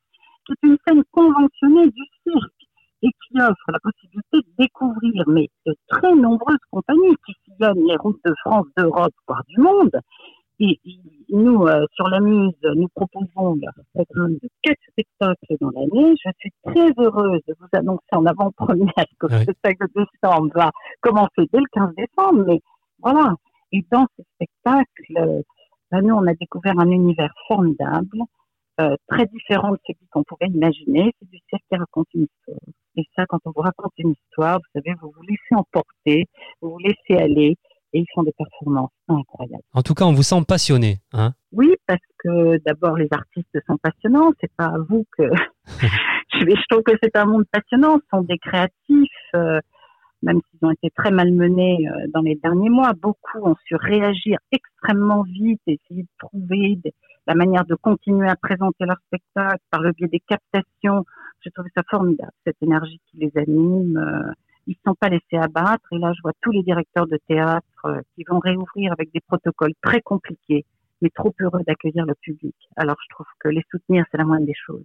qui 0.47 0.53
est 0.53 0.69
une 0.69 0.77
scène 0.87 1.03
conventionnée 1.11 1.91
du 1.91 2.03
cirque 2.23 2.53
et 3.03 3.09
qui 3.09 3.41
offre 3.41 3.71
la 3.73 3.81
possibilité 3.81 4.39
de 4.39 4.55
découvrir 4.57 5.25
mais 5.27 5.49
de 5.67 5.75
très 5.89 6.15
nombreuses 6.15 6.65
compagnies 6.71 7.17
qui 7.27 7.35
sillonnent 7.45 7.85
les 7.85 7.97
routes 7.97 8.21
de 8.25 8.33
France, 8.45 8.67
d'Europe, 8.77 9.13
voire 9.27 9.43
du 9.49 9.61
monde. 9.61 9.91
Et, 10.61 10.79
et 10.85 11.01
nous, 11.31 11.67
euh, 11.67 11.85
sur 11.95 12.09
la 12.09 12.21
Muse, 12.21 12.53
nous 12.63 12.89
proposons 12.95 13.59
un 13.67 13.83
programme 13.93 14.35
de 14.35 14.49
quatre 14.63 14.79
spectacles 14.93 15.57
dans 15.61 15.71
l'année. 15.71 16.15
Je 16.25 16.31
suis 16.39 16.53
très 16.65 16.93
heureuse 16.97 17.41
de 17.49 17.57
vous 17.59 17.67
annoncer 17.73 18.13
en 18.13 18.25
avant-première 18.25 19.07
que 19.19 19.27
le 19.27 19.43
spectacle 19.43 19.89
de 19.97 20.07
décembre 20.23 20.53
va 20.55 20.71
commencer 21.01 21.49
dès 21.53 21.59
le 21.59 21.67
15 21.73 21.95
décembre. 21.97 22.45
Mais 22.47 22.61
voilà. 23.03 23.35
Et 23.75 23.85
dans 23.91 24.07
ce 24.17 24.23
spectacle, 24.35 25.19
euh, 25.19 26.01
nous, 26.01 26.15
on 26.15 26.27
a 26.29 26.35
découvert 26.35 26.79
un 26.79 26.91
univers 26.91 27.35
formidable, 27.49 28.21
euh, 28.81 28.95
très 29.09 29.27
différent 29.27 29.73
de 29.73 29.79
celui 29.85 30.07
qu'on 30.13 30.23
pouvait 30.23 30.47
imaginer. 30.47 31.13
C'est 31.19 31.29
du 31.29 31.39
cirque 31.51 31.63
qui 31.69 31.77
raconte 31.77 32.07
une 32.15 32.27
histoire. 32.27 32.61
Et 32.97 33.03
ça, 33.17 33.27
quand 33.27 33.41
on 33.47 33.51
vous 33.51 33.63
raconte 33.63 33.91
une 33.99 34.13
histoire, 34.13 34.59
vous 34.59 34.81
savez, 34.81 34.97
vous 35.03 35.13
vous 35.17 35.23
laissez 35.23 35.57
emporter, 35.57 36.27
vous 36.63 36.71
vous 36.71 36.79
laissez 36.79 37.21
aller, 37.21 37.57
et 37.93 37.99
ils 37.99 38.07
font 38.15 38.23
des 38.23 38.33
performances 38.39 38.93
incroyables. 39.09 39.65
En 39.73 39.83
tout 39.83 39.95
cas, 39.95 40.05
on 40.05 40.13
vous 40.13 40.23
sent 40.23 40.43
passionné, 40.47 40.99
hein 41.13 41.33
Oui, 41.51 41.75
parce 41.89 42.01
que 42.19 42.59
d'abord, 42.65 42.97
les 42.97 43.09
artistes 43.11 43.59
sont 43.67 43.77
passionnants. 43.79 44.31
C'est 44.41 44.53
pas 44.57 44.67
à 44.67 44.79
vous 44.89 45.05
que 45.19 45.25
je 46.33 46.69
trouve 46.69 46.85
que 46.85 46.97
c'est 47.03 47.17
un 47.17 47.25
monde 47.25 47.45
passionnant. 47.51 47.97
Ce 47.97 48.17
sont 48.17 48.23
des 48.23 48.39
créatifs. 48.39 49.35
Euh, 49.35 49.59
même 50.25 50.41
s'ils 50.51 50.67
ont 50.67 50.71
été 50.71 50.91
très 50.91 51.11
malmenés 51.11 51.87
euh, 51.89 52.07
dans 52.13 52.23
les 52.23 52.35
derniers 52.37 52.71
mois, 52.71 52.93
beaucoup 52.95 53.41
ont 53.43 53.57
su 53.67 53.77
réagir 53.77 54.39
extrêmement 54.51 55.23
vite, 55.23 55.61
essayer 55.67 56.03
de 56.03 56.09
trouver 56.19 56.77
des, 56.83 56.95
la 57.27 57.35
manière 57.35 57.65
de 57.65 57.75
continuer 57.75 58.29
à 58.29 58.37
présenter 58.37 58.85
leur 58.85 58.97
spectacle 59.07 59.63
par 59.71 59.81
le 59.81 59.93
biais 59.93 60.09
des 60.09 60.21
captations. 60.21 61.05
Je 61.41 61.51
trouve 61.51 61.67
ça 61.77 61.83
formidable, 61.91 62.33
cette 62.47 62.63
énergie 62.63 63.01
qui 63.11 63.19
les 63.19 63.33
anime. 63.37 63.97
Euh, 63.99 64.33
ils 64.67 64.77
ne 64.85 64.91
sont 64.91 64.97
pas 64.99 65.11
laissés 65.11 65.37
abattre. 65.37 65.87
Et 65.93 65.99
là, 65.99 66.13
je 66.17 66.23
vois 66.23 66.33
tous 66.41 66.51
les 66.51 66.63
directeurs 66.63 67.07
de 67.07 67.19
théâtre 67.29 67.67
euh, 67.85 68.01
qui 68.15 68.25
vont 68.25 68.39
réouvrir 68.39 68.93
avec 68.93 69.13
des 69.13 69.21
protocoles 69.21 69.75
très 69.83 70.01
compliqués, 70.01 70.65
mais 71.03 71.11
trop 71.11 71.35
heureux 71.41 71.61
d'accueillir 71.67 72.07
le 72.07 72.15
public. 72.15 72.57
Alors, 72.77 72.97
je 73.05 73.15
trouve 73.15 73.27
que 73.41 73.49
les 73.49 73.63
soutenir, 73.71 74.05
c'est 74.11 74.19
la 74.19 74.25
moindre 74.25 74.47
des 74.47 74.55
choses. 74.55 74.85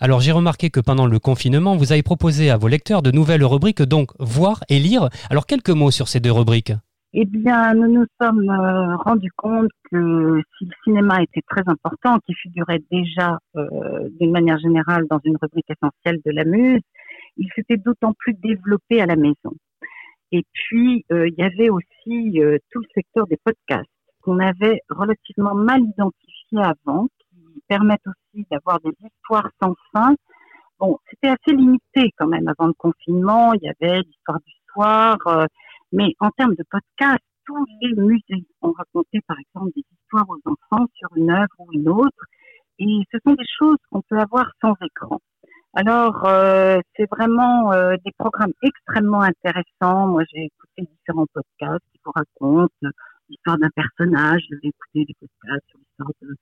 Alors 0.00 0.20
j'ai 0.20 0.32
remarqué 0.32 0.70
que 0.70 0.80
pendant 0.80 1.06
le 1.06 1.18
confinement, 1.18 1.76
vous 1.76 1.92
avez 1.92 2.02
proposé 2.02 2.50
à 2.50 2.56
vos 2.56 2.68
lecteurs 2.68 3.02
de 3.02 3.10
nouvelles 3.10 3.44
rubriques, 3.44 3.82
donc 3.82 4.10
voir 4.18 4.64
et 4.68 4.78
lire. 4.78 5.08
Alors 5.30 5.46
quelques 5.46 5.70
mots 5.70 5.90
sur 5.90 6.08
ces 6.08 6.20
deux 6.20 6.32
rubriques. 6.32 6.72
Eh 7.14 7.26
bien, 7.26 7.74
nous 7.74 7.92
nous 7.92 8.06
sommes 8.18 8.48
euh, 8.48 8.96
rendus 8.96 9.30
compte 9.36 9.68
que 9.90 10.40
si 10.56 10.64
le 10.64 10.72
cinéma 10.82 11.22
était 11.22 11.42
très 11.46 11.62
important, 11.66 12.18
qui 12.26 12.32
figurait 12.34 12.80
déjà 12.90 13.38
euh, 13.54 14.08
d'une 14.18 14.30
manière 14.30 14.58
générale 14.58 15.04
dans 15.10 15.20
une 15.22 15.36
rubrique 15.40 15.68
essentielle 15.68 16.22
de 16.24 16.30
la 16.30 16.44
muse, 16.44 16.80
il 17.36 17.48
s'était 17.54 17.76
d'autant 17.76 18.14
plus 18.18 18.32
développé 18.32 19.02
à 19.02 19.06
la 19.06 19.16
maison. 19.16 19.52
Et 20.32 20.44
puis, 20.54 21.04
euh, 21.12 21.28
il 21.28 21.34
y 21.36 21.42
avait 21.42 21.68
aussi 21.68 22.40
tout 22.70 22.80
le 22.80 22.88
secteur 22.94 23.26
des 23.26 23.38
podcasts 23.44 23.90
qu'on 24.22 24.38
avait 24.38 24.80
relativement 24.88 25.54
mal 25.54 25.82
identifié 25.82 26.58
avant, 26.62 27.08
qui 27.18 27.60
permettent 27.68 28.00
d'avoir 28.50 28.80
des 28.80 28.94
histoires 29.04 29.48
sans 29.62 29.74
fin. 29.92 30.14
Bon, 30.78 30.98
c'était 31.08 31.28
assez 31.28 31.56
limité 31.56 32.10
quand 32.18 32.26
même 32.26 32.48
avant 32.48 32.66
le 32.66 32.72
confinement. 32.74 33.52
Il 33.54 33.62
y 33.62 33.68
avait 33.68 34.00
l'histoire 34.00 34.40
du 34.40 34.52
soir, 34.72 35.16
mais 35.92 36.14
en 36.20 36.30
termes 36.30 36.54
de 36.54 36.64
podcast, 36.70 37.22
tous 37.44 37.66
les 37.80 37.94
musées 37.94 38.46
ont 38.62 38.72
raconté, 38.72 39.20
par 39.26 39.36
exemple, 39.38 39.72
des 39.76 39.84
histoires 39.92 40.28
aux 40.28 40.40
enfants 40.44 40.86
sur 40.94 41.08
une 41.16 41.30
œuvre 41.30 41.54
ou 41.58 41.72
une 41.72 41.88
autre. 41.88 42.24
Et 42.78 43.02
ce 43.12 43.18
sont 43.24 43.34
des 43.34 43.44
choses 43.58 43.76
qu'on 43.90 44.02
peut 44.02 44.18
avoir 44.18 44.50
sans 44.60 44.74
écran. 44.84 45.18
Alors, 45.74 46.26
euh, 46.26 46.80
c'est 46.96 47.08
vraiment 47.10 47.72
euh, 47.72 47.94
des 48.04 48.12
programmes 48.18 48.52
extrêmement 48.62 49.22
intéressants. 49.22 50.06
Moi, 50.08 50.22
j'ai 50.32 50.44
écouté 50.44 50.90
différents 50.98 51.26
podcasts 51.32 51.84
qui 51.92 52.00
vous 52.04 52.12
racontent 52.14 52.88
l'histoire 53.28 53.56
d'un 53.58 53.70
personnage. 53.70 54.42
J'ai 54.50 54.68
écouté 54.68 55.04
des 55.06 55.14
podcasts 55.18 55.66
sur 55.68 55.78
l'histoire 55.78 56.10
de, 56.20 56.36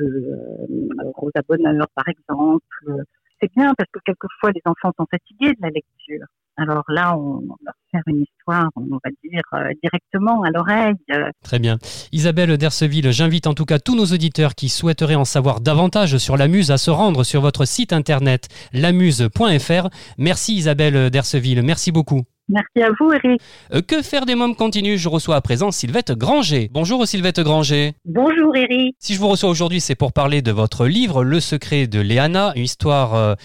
euh, 0.00 1.10
Rosa 1.14 1.40
Bonheur, 1.48 1.86
par 1.94 2.08
exemple. 2.08 2.64
C'est 3.40 3.52
bien 3.54 3.74
parce 3.76 3.90
que 3.92 3.98
quelquefois, 4.04 4.50
les 4.52 4.62
enfants 4.64 4.92
sont 4.98 5.06
fatigués 5.10 5.52
de 5.54 5.62
la 5.62 5.68
lecture. 5.68 6.26
Alors 6.58 6.84
là, 6.88 7.18
on 7.18 7.42
va 7.64 7.72
faire 7.90 8.02
une 8.06 8.22
histoire, 8.22 8.70
on 8.76 8.98
va 9.04 9.10
dire, 9.22 9.42
euh, 9.52 9.72
directement 9.82 10.42
à 10.42 10.50
l'oreille. 10.50 10.94
Très 11.42 11.58
bien. 11.58 11.76
Isabelle 12.12 12.56
Derceville, 12.56 13.12
j'invite 13.12 13.46
en 13.46 13.52
tout 13.52 13.66
cas 13.66 13.78
tous 13.78 13.94
nos 13.94 14.06
auditeurs 14.06 14.54
qui 14.54 14.70
souhaiteraient 14.70 15.16
en 15.16 15.26
savoir 15.26 15.60
davantage 15.60 16.16
sur 16.16 16.38
la 16.38 16.48
Muse 16.48 16.70
à 16.70 16.78
se 16.78 16.90
rendre 16.90 17.24
sur 17.24 17.42
votre 17.42 17.66
site 17.66 17.92
internet 17.92 18.48
lamuse.fr. 18.72 19.88
Merci 20.16 20.54
Isabelle 20.54 21.10
Derceville, 21.10 21.62
merci 21.62 21.92
beaucoup. 21.92 22.22
Merci 22.48 22.82
à 22.82 22.90
vous, 22.98 23.12
Eric. 23.12 23.40
Euh, 23.72 23.80
que 23.82 24.02
faire 24.02 24.26
des 24.26 24.34
mômes 24.34 24.54
continue 24.54 24.98
Je 24.98 25.08
reçois 25.08 25.36
à 25.36 25.40
présent 25.40 25.70
Sylvette 25.70 26.12
Granger. 26.12 26.68
Bonjour 26.72 27.06
Sylvette 27.06 27.40
Granger. 27.40 27.92
Bonjour 28.04 28.54
Eric. 28.56 28.94
Si 28.98 29.14
je 29.14 29.20
vous 29.20 29.28
reçois 29.28 29.50
aujourd'hui, 29.50 29.80
c'est 29.80 29.96
pour 29.96 30.12
parler 30.12 30.42
de 30.42 30.52
votre 30.52 30.86
livre 30.86 31.24
Le 31.24 31.40
secret 31.40 31.86
de 31.86 32.00
Léana, 32.00 32.52
une 32.54 32.64
histoire 32.64 33.36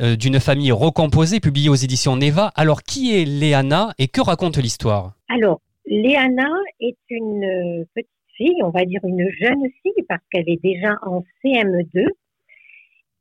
euh, 0.00 0.16
d'une 0.16 0.40
famille 0.40 0.72
recomposée, 0.72 1.40
publiée 1.40 1.68
aux 1.68 1.74
éditions 1.74 2.16
Neva. 2.16 2.52
Alors, 2.54 2.82
qui 2.82 3.18
est 3.18 3.24
Léana 3.24 3.92
et 3.98 4.08
que 4.08 4.20
raconte 4.20 4.56
l'histoire? 4.56 5.14
Alors, 5.28 5.60
Léana 5.86 6.48
est 6.80 6.96
une 7.10 7.44
euh, 7.44 7.84
petite 7.94 8.08
fille, 8.36 8.62
on 8.62 8.70
va 8.70 8.84
dire 8.84 9.00
une 9.04 9.28
jeune 9.40 9.62
fille, 9.82 10.04
parce 10.08 10.22
qu'elle 10.30 10.48
est 10.48 10.62
déjà 10.62 10.94
en 11.02 11.22
CM2. 11.44 12.06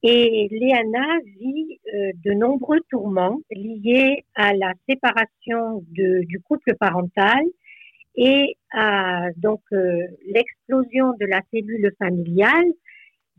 Et 0.01 0.47
Léana 0.51 1.19
vit 1.39 1.79
euh, 1.93 2.11
de 2.23 2.31
nombreux 2.31 2.79
tourments 2.89 3.39
liés 3.51 4.23
à 4.35 4.53
la 4.53 4.73
séparation 4.87 5.83
du 5.91 6.39
couple 6.47 6.75
parental 6.79 7.43
et 8.15 8.55
à 8.71 9.27
donc 9.37 9.61
l'explosion 9.71 11.13
de 11.19 11.25
la 11.25 11.41
cellule 11.51 11.91
familiale 11.99 12.71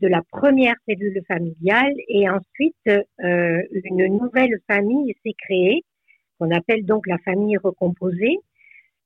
de 0.01 0.07
la 0.07 0.21
première 0.31 0.75
cellule 0.87 1.21
familiale 1.27 1.93
et 2.07 2.27
ensuite 2.29 2.75
euh, 2.87 3.61
une 3.71 4.17
nouvelle 4.17 4.59
famille 4.67 5.13
s'est 5.23 5.35
créée, 5.37 5.83
qu'on 6.39 6.51
appelle 6.51 6.85
donc 6.85 7.05
la 7.07 7.19
famille 7.19 7.57
recomposée, 7.57 8.39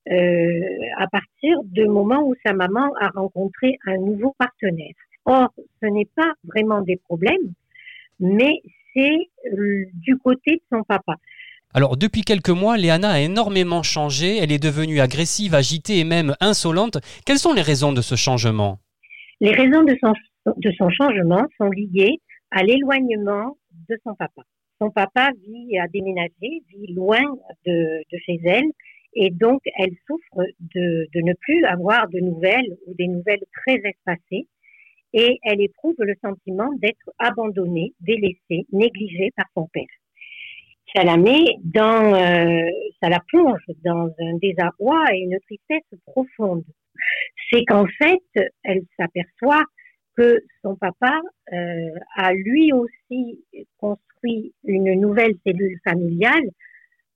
euh, 0.10 0.62
à 0.98 1.08
partir 1.08 1.60
du 1.66 1.88
moment 1.88 2.24
où 2.24 2.34
sa 2.46 2.54
maman 2.54 2.94
a 3.00 3.10
rencontré 3.10 3.78
un 3.86 3.98
nouveau 3.98 4.34
partenaire. 4.38 4.96
Or, 5.26 5.50
ce 5.82 5.88
n'est 5.88 6.10
pas 6.16 6.34
vraiment 6.44 6.82
des 6.82 6.98
problèmes, 6.98 7.54
mais 8.20 8.62
c'est 8.94 9.18
euh, 9.52 9.86
du 9.94 10.18
côté 10.18 10.56
de 10.56 10.62
son 10.72 10.84
papa. 10.84 11.16
Alors, 11.74 11.98
depuis 11.98 12.22
quelques 12.22 12.50
mois, 12.50 12.78
Léana 12.78 13.12
a 13.12 13.20
énormément 13.20 13.84
changé. 13.84 14.38
Elle 14.38 14.52
est 14.52 14.64
devenue 14.64 15.02
agressive, 15.02 15.54
agitée 15.54 16.00
et 16.00 16.06
même 16.06 16.34
insolente. 16.40 16.98
Quelles 17.26 17.40
sont 17.40 17.54
les 17.54 17.62
raisons 17.62 17.92
de 17.92 18.02
ce 18.02 18.16
changement? 18.16 18.80
Les 19.42 19.52
raisons 19.52 19.84
de 19.84 19.98
son 20.02 20.14
de 20.58 20.72
son 20.78 20.90
changement 20.90 21.46
sont 21.58 21.70
liées 21.70 22.22
à 22.52 22.64
l'éloignement 22.64 23.58
de 23.90 23.98
son 24.04 24.16
papa. 24.16 24.44
Son 24.80 24.92
papa 24.92 25.32
vit 25.46 25.78
à 25.80 25.88
déménager, 25.88 26.64
vit 26.70 26.94
loin 26.94 27.22
de, 27.66 28.04
chez 28.26 28.40
elle, 28.46 28.70
et 29.14 29.30
donc 29.30 29.62
elle 29.78 29.94
souffre 30.06 30.46
de, 30.60 31.08
de, 31.14 31.22
ne 31.22 31.34
plus 31.34 31.64
avoir 31.66 32.08
de 32.10 32.20
nouvelles 32.20 32.78
ou 32.86 32.94
des 32.94 33.08
nouvelles 33.08 33.44
très 33.66 33.82
espacées, 33.84 34.48
et 35.16 35.40
elle 35.44 35.62
éprouve 35.62 35.96
le 36.00 36.14
sentiment 36.22 36.70
d'être 36.76 37.10
abandonnée, 37.20 37.94
délaissée, 38.02 38.68
négligée 38.74 39.32
par 39.36 39.46
son 39.56 39.68
père. 39.68 39.84
Ça 40.94 41.04
la 41.06 41.16
met 41.16 41.46
dans, 41.64 42.14
euh, 42.14 42.70
ça 43.02 43.10
la 43.10 43.22
plonge 43.28 43.64
dans 43.84 44.14
un 44.20 44.38
désarroi 44.42 45.06
et 45.14 45.20
une 45.20 45.40
tristesse 45.40 46.00
profonde. 46.06 46.66
C'est 47.50 47.64
qu'en 47.64 47.86
fait, 47.98 48.52
elle 48.64 48.84
s'aperçoit 49.00 49.64
que 50.18 50.44
son 50.62 50.76
papa 50.76 51.22
euh, 51.54 51.90
a 52.16 52.34
lui 52.34 52.74
aussi 52.74 53.42
construit 53.78 54.54
une 54.66 55.00
nouvelle 55.00 55.36
cellule 55.46 55.80
familiale 55.88 56.50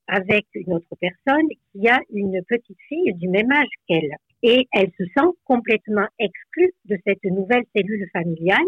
avec 0.08 0.46
une 0.56 0.74
autre 0.74 0.96
personne 1.00 1.48
qui 1.72 1.88
a 1.90 2.00
une 2.14 2.42
petite 2.48 2.80
fille 2.88 3.14
du 3.16 3.28
même 3.28 3.52
âge 3.52 3.68
qu'elle. 3.88 4.16
Et 4.42 4.68
elle 4.72 4.92
se 4.98 5.04
sent 5.06 5.28
complètement 5.44 6.08
exclue 6.18 6.72
de 6.86 6.98
cette 7.06 7.24
nouvelle 7.26 7.64
cellule 7.76 8.08
familiale. 8.14 8.68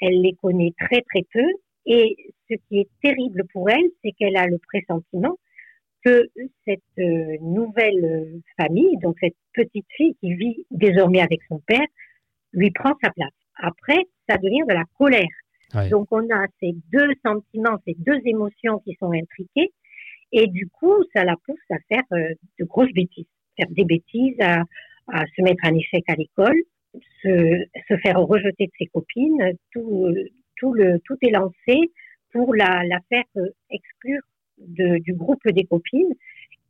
Elle 0.00 0.22
les 0.22 0.34
connaît 0.34 0.72
très 0.78 1.02
très 1.02 1.24
peu. 1.32 1.46
Et 1.86 2.16
ce 2.48 2.54
qui 2.68 2.80
est 2.80 2.88
terrible 3.02 3.44
pour 3.52 3.68
elle, 3.70 3.90
c'est 4.02 4.12
qu'elle 4.12 4.36
a 4.36 4.46
le 4.46 4.58
pressentiment 4.58 5.36
que 6.04 6.26
cette 6.64 6.80
euh, 6.98 7.36
nouvelle 7.40 8.40
famille, 8.56 8.96
donc 8.98 9.16
cette 9.20 9.36
petite 9.52 9.86
fille 9.96 10.14
qui 10.20 10.34
vit 10.34 10.64
désormais 10.70 11.20
avec 11.20 11.40
son 11.48 11.58
père, 11.60 11.86
lui 12.52 12.70
prend 12.70 12.94
sa 13.02 13.10
place. 13.10 13.32
Après, 13.56 14.06
ça 14.28 14.38
devient 14.38 14.62
de 14.68 14.74
la 14.74 14.84
colère. 14.96 15.26
Donc 15.90 16.08
on 16.12 16.22
a 16.30 16.46
ces 16.60 16.74
deux 16.92 17.12
sentiments, 17.24 17.78
ces 17.86 17.94
deux 17.98 18.20
émotions 18.24 18.78
qui 18.80 18.96
sont 18.98 19.12
intriquées, 19.12 19.70
et 20.32 20.46
du 20.46 20.68
coup, 20.68 20.94
ça 21.14 21.24
la 21.24 21.36
pousse 21.44 21.58
à 21.70 21.78
faire 21.88 22.04
euh, 22.12 22.34
de 22.58 22.64
grosses 22.64 22.92
bêtises, 22.92 23.26
faire 23.58 23.70
des 23.70 23.84
bêtises, 23.84 24.40
à, 24.40 24.64
se 25.36 25.42
mettre 25.42 25.64
en 25.64 25.74
échec 25.74 26.04
à 26.08 26.14
l'école, 26.14 26.60
se, 27.22 27.96
faire 28.02 28.20
rejeter 28.20 28.66
de 28.66 28.72
ses 28.78 28.86
copines. 28.86 29.52
Tout, 29.72 30.08
tout, 30.56 30.72
le, 30.74 30.98
tout 31.04 31.16
est 31.22 31.30
lancé 31.30 31.90
pour 32.32 32.54
la, 32.54 32.84
la 32.84 33.00
faire 33.08 33.24
exclure 33.70 34.22
du 34.58 35.14
groupe 35.14 35.46
des 35.48 35.64
copines 35.64 36.12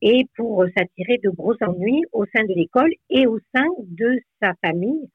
et 0.02 0.26
pour 0.36 0.64
s'attirer 0.76 1.18
de 1.24 1.30
gros 1.30 1.54
ennuis 1.60 2.04
au 2.12 2.24
sein 2.26 2.44
de 2.44 2.54
l'école 2.54 2.92
et 3.10 3.26
au 3.26 3.38
sein 3.54 3.66
de 3.82 4.20
sa 4.40 4.52
famille 4.64 5.08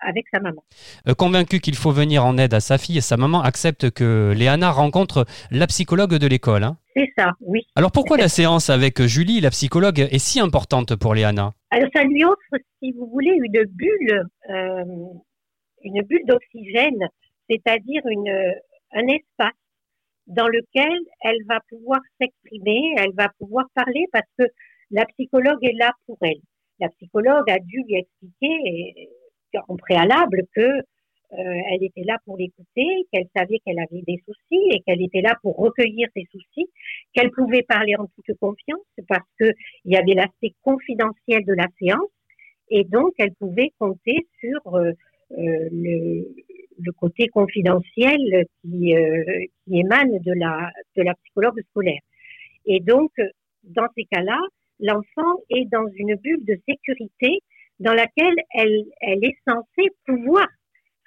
avec 0.00 0.26
sa 0.32 0.40
maman. 0.40 0.62
Euh, 1.08 1.14
convaincu 1.14 1.60
qu'il 1.60 1.74
faut 1.74 1.90
venir 1.90 2.24
en 2.24 2.36
aide 2.38 2.54
à 2.54 2.60
sa 2.60 2.78
fille, 2.78 3.00
sa 3.02 3.16
maman 3.16 3.42
accepte 3.42 3.90
que 3.90 4.32
Léana 4.36 4.70
rencontre 4.70 5.26
la 5.50 5.66
psychologue 5.66 6.14
de 6.14 6.26
l'école. 6.26 6.64
Hein. 6.64 6.76
C'est 6.96 7.12
ça, 7.16 7.32
oui. 7.40 7.66
Alors 7.74 7.92
pourquoi 7.92 8.16
la 8.16 8.28
séance 8.28 8.70
avec 8.70 9.02
Julie, 9.02 9.40
la 9.40 9.50
psychologue, 9.50 10.00
est 10.00 10.18
si 10.18 10.40
importante 10.40 10.96
pour 10.96 11.14
Léana? 11.14 11.52
Alors 11.70 11.88
ça 11.94 12.02
lui 12.04 12.24
offre, 12.24 12.62
si 12.82 12.92
vous 12.92 13.06
voulez, 13.06 13.36
une 13.42 13.64
bulle, 13.64 14.26
euh, 14.50 14.84
une 15.82 16.02
bulle 16.02 16.24
d'oxygène, 16.26 17.08
c'est-à-dire 17.50 18.02
une, 18.06 18.54
un 18.92 19.06
espace 19.08 19.52
dans 20.26 20.48
lequel 20.48 20.98
elle 21.20 21.44
va 21.46 21.60
pouvoir 21.68 22.00
s'exprimer, 22.20 22.94
elle 22.98 23.12
va 23.14 23.28
pouvoir 23.38 23.66
parler 23.74 24.06
parce 24.12 24.28
que 24.38 24.44
la 24.90 25.04
psychologue 25.06 25.62
est 25.62 25.76
là 25.76 25.92
pour 26.06 26.16
elle. 26.22 26.40
La 26.80 26.88
psychologue 26.90 27.48
a 27.50 27.58
dû 27.58 27.82
lui 27.86 27.96
expliquer, 27.96 29.08
en 29.68 29.76
préalable 29.76 30.44
que 30.54 30.82
euh, 31.38 31.60
elle 31.72 31.82
était 31.82 32.04
là 32.04 32.18
pour 32.24 32.36
l'écouter, 32.36 32.86
qu'elle 33.12 33.26
savait 33.34 33.58
qu'elle 33.64 33.80
avait 33.80 34.02
des 34.06 34.22
soucis 34.24 34.62
et 34.70 34.80
qu'elle 34.82 35.02
était 35.02 35.20
là 35.20 35.36
pour 35.42 35.56
recueillir 35.56 36.08
ses 36.14 36.26
soucis, 36.30 36.68
qu'elle 37.12 37.30
pouvait 37.30 37.62
parler 37.62 37.96
en 37.96 38.06
toute 38.06 38.38
confiance 38.38 38.86
parce 39.08 39.28
que 39.40 39.50
il 39.84 39.92
y 39.92 39.96
avait 39.96 40.14
l'aspect 40.14 40.52
confidentiel 40.62 41.44
de 41.44 41.54
la 41.54 41.66
séance 41.80 42.10
et 42.70 42.84
donc 42.84 43.14
elle 43.18 43.32
pouvait 43.34 43.72
compter 43.78 44.26
sur 44.38 44.76
euh, 44.76 44.92
euh, 45.32 45.68
le, 45.72 46.92
côté 46.98 47.26
confidentiel 47.28 48.46
qui, 48.62 48.94
qui 49.64 49.78
émane 49.78 50.18
de 50.18 50.32
la 50.32 50.70
de 50.96 51.02
la 51.02 51.14
psychologue 51.14 51.60
scolaire. 51.70 52.00
Et 52.66 52.80
donc 52.80 53.10
dans 53.64 53.86
ces 53.96 54.04
cas-là, 54.04 54.38
l'enfant 54.78 55.40
est 55.50 55.64
dans 55.70 55.86
une 55.96 56.14
bulle 56.16 56.44
de 56.44 56.58
sécurité 56.68 57.40
dans 57.80 57.94
laquelle 57.94 58.36
elle, 58.50 58.84
elle 59.00 59.24
est 59.24 59.36
censée 59.46 59.90
pouvoir 60.06 60.46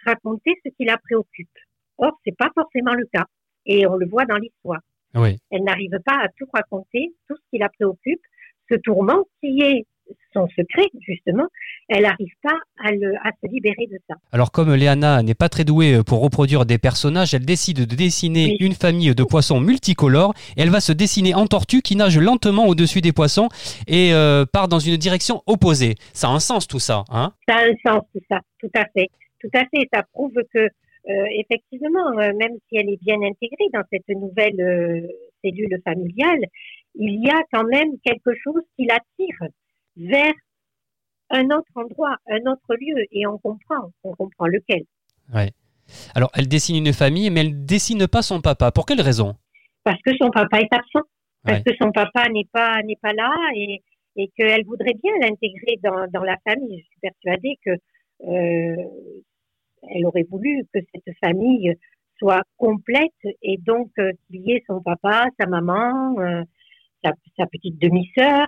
raconter 0.05 0.53
ce 0.63 0.69
qui 0.69 0.85
la 0.85 0.97
préoccupe. 0.97 1.49
Or, 1.97 2.19
c'est 2.25 2.35
pas 2.37 2.51
forcément 2.53 2.93
le 2.93 3.05
cas. 3.11 3.25
Et 3.65 3.85
on 3.87 3.95
le 3.95 4.07
voit 4.07 4.25
dans 4.25 4.37
l'histoire. 4.37 4.81
Oui. 5.15 5.39
Elle 5.51 5.63
n'arrive 5.63 5.99
pas 6.05 6.19
à 6.23 6.29
tout 6.37 6.47
raconter, 6.53 7.13
tout 7.27 7.35
ce 7.35 7.49
qui 7.49 7.57
la 7.57 7.69
préoccupe, 7.69 8.21
ce 8.69 8.75
tourment 8.75 9.25
qui 9.41 9.61
est 9.61 9.85
son 10.33 10.47
secret, 10.49 10.87
justement, 11.07 11.45
elle 11.89 12.03
n'arrive 12.03 12.33
pas 12.43 12.57
à, 12.83 12.91
le, 12.91 13.15
à, 13.23 13.31
se 13.41 13.49
libérer 13.51 13.87
de 13.91 13.97
ça. 14.09 14.15
Alors 14.31 14.51
comme 14.51 14.73
Léana 14.73 15.23
n'est 15.23 15.33
pas 15.35 15.49
très 15.49 15.63
douée 15.63 16.01
pour 16.05 16.21
reproduire 16.21 16.65
des 16.65 16.77
personnages, 16.77 17.33
elle 17.33 17.45
décide 17.45 17.85
de 17.85 17.95
dessiner 17.95 18.57
Oui. 18.59 18.65
une 18.67 18.73
famille 18.73 19.13
de 19.15 19.23
poissons 19.23 19.59
multicolores 19.59 20.33
et 20.55 20.61
elle 20.61 20.69
va 20.69 20.79
se 20.79 20.91
dessiner 20.91 21.33
en 21.33 21.47
tortue 21.47 21.81
qui 21.81 21.95
nage 21.95 22.17
lentement 22.19 22.67
au-dessus 22.67 23.01
des 23.01 23.13
poissons 23.13 23.49
et 23.87 24.13
euh, 24.13 24.45
part 24.45 24.67
dans 24.67 24.79
une 24.79 24.97
direction 24.97 25.41
opposée. 25.47 25.95
Ça 26.13 26.27
a 26.27 26.31
un 26.31 26.39
sens 26.39 26.67
tout 26.67 26.79
ça, 26.79 27.03
hein? 27.09 27.33
Ça 27.47 27.55
a 27.55 27.63
un 27.63 27.75
sens, 27.85 28.03
tout 28.13 28.21
ça, 28.29 28.39
tout 28.59 28.71
à 28.75 28.85
fait. 28.93 29.07
Tout 29.39 29.49
à 29.53 29.59
fait, 29.73 29.87
ça 29.93 30.03
prouve 30.13 30.33
que, 30.53 30.59
euh, 30.59 31.25
effectivement, 31.39 32.07
euh, 32.19 32.33
même 32.39 32.57
si 32.67 32.77
elle 32.77 32.89
est 32.89 33.01
bien 33.01 33.17
intégrée 33.21 33.69
dans 33.71 33.83
cette 33.91 34.09
nouvelle 34.09 34.59
euh, 34.59 35.07
cellule 35.43 35.79
familiale, 35.85 36.41
il 36.95 37.23
y 37.23 37.29
a 37.29 37.39
quand 37.53 37.63
même 37.65 37.91
quelque 38.03 38.31
chose 38.43 38.63
qui 38.75 38.85
l'attire 38.85 39.49
vers 39.97 40.33
un 41.29 41.45
autre 41.45 41.71
endroit, 41.75 42.15
un 42.29 42.39
autre 42.51 42.75
lieu, 42.79 43.03
et 43.11 43.27
on 43.27 43.37
comprend, 43.37 43.91
on 44.03 44.13
comprend 44.13 44.47
lequel. 44.47 44.83
Alors 46.15 46.29
elle 46.33 46.47
dessine 46.47 46.75
une 46.85 46.93
famille 46.93 47.29
mais 47.29 47.41
elle 47.41 47.65
dessine 47.65 48.07
pas 48.07 48.21
son 48.21 48.41
papa. 48.41 48.71
Pour 48.71 48.85
quelle 48.85 49.01
raison? 49.01 49.35
Parce 49.83 50.01
que 50.01 50.11
son 50.17 50.29
papa 50.29 50.59
est 50.59 50.71
absent, 50.73 51.05
parce 51.43 51.59
Ouais. 51.59 51.63
que 51.65 51.73
son 51.81 51.91
papa 51.91 52.29
n'est 52.29 52.47
pas 52.51 52.81
n'est 52.83 52.97
pas 53.01 53.13
là, 53.13 53.33
et, 53.55 53.81
et 54.15 54.29
qu'elle 54.35 54.65
voudrait 54.65 54.95
bien 55.01 55.13
l'intégrer 55.21 55.77
dans, 55.83 56.07
dans 56.11 56.23
la 56.23 56.37
famille. 56.47 56.79
Je 56.79 56.85
suis 56.85 56.99
persuadée 57.01 57.57
que 57.65 57.71
euh, 58.27 58.83
elle 59.89 60.05
aurait 60.05 60.25
voulu 60.29 60.63
que 60.73 60.79
cette 60.93 61.15
famille 61.23 61.73
soit 62.19 62.41
complète 62.57 63.21
et 63.43 63.57
donc 63.57 63.91
euh, 63.99 64.11
qu'il 64.27 64.41
y 64.41 64.53
ait 64.53 64.63
son 64.67 64.81
papa, 64.81 65.27
sa 65.39 65.45
maman, 65.45 66.15
euh, 66.19 66.43
sa, 67.03 67.11
sa 67.37 67.45
petite 67.45 67.79
demi-sœur, 67.79 68.47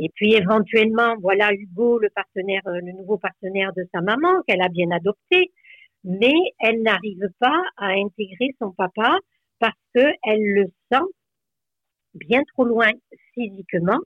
et 0.00 0.10
puis 0.14 0.34
éventuellement, 0.34 1.16
voilà 1.20 1.52
Hugo, 1.52 2.00
euh, 2.00 2.06
le 2.06 2.92
nouveau 2.92 3.18
partenaire 3.18 3.72
de 3.76 3.84
sa 3.92 4.00
maman 4.00 4.42
qu'elle 4.46 4.62
a 4.62 4.68
bien 4.68 4.90
adopté, 4.90 5.50
mais 6.04 6.34
elle 6.60 6.82
n'arrive 6.82 7.28
pas 7.38 7.62
à 7.76 7.88
intégrer 7.88 8.54
son 8.60 8.70
papa 8.72 9.18
parce 9.58 9.74
que 9.94 10.06
elle 10.24 10.42
le 10.54 10.66
sent 10.92 11.04
bien 12.14 12.42
trop 12.54 12.64
loin 12.64 12.90
physiquement 13.34 13.98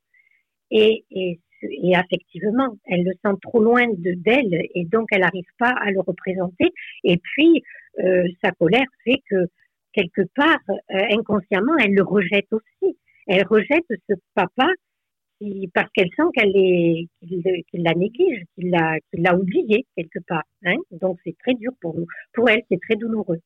et 0.70 1.04
affectivement. 1.94 2.76
Elle 2.86 3.04
le 3.04 3.12
sent 3.24 3.36
trop 3.42 3.62
loin 3.62 3.86
de 3.86 4.14
d'elle 4.14 4.66
et 4.74 4.84
donc 4.86 5.08
elle 5.12 5.20
n'arrive 5.20 5.44
pas 5.58 5.74
à 5.80 5.90
le 5.90 6.00
représenter. 6.00 6.72
Et 7.04 7.18
puis 7.18 7.62
euh, 7.98 8.26
sa 8.42 8.52
colère 8.52 8.86
fait 9.04 9.20
que 9.28 9.46
quelque 9.92 10.22
part 10.34 10.58
euh, 10.70 11.02
inconsciemment 11.10 11.76
elle 11.78 11.94
le 11.94 12.02
rejette 12.02 12.50
aussi. 12.50 12.96
Elle 13.26 13.46
rejette 13.46 13.84
ce 14.08 14.14
papa 14.34 14.68
qui, 15.42 15.70
parce 15.74 15.90
qu'elle 15.94 16.10
sent 16.16 16.22
qu'elle 16.34 16.56
est 16.56 17.08
qu'il 17.20 17.42
qu'il 17.70 17.82
la 17.82 17.94
néglige, 17.94 18.42
qu'il 18.54 18.70
l'a 18.70 18.98
qu'il 19.10 19.22
l'a 19.22 19.34
oublié 19.34 19.86
quelque 19.96 20.18
part. 20.26 20.44
Hein 20.64 20.76
donc 21.00 21.18
c'est 21.24 21.36
très 21.38 21.54
dur 21.54 21.72
pour 21.80 21.94
nous. 21.94 22.06
Pour 22.32 22.48
elle, 22.48 22.62
c'est 22.70 22.80
très 22.80 22.96
douloureux. 22.96 23.40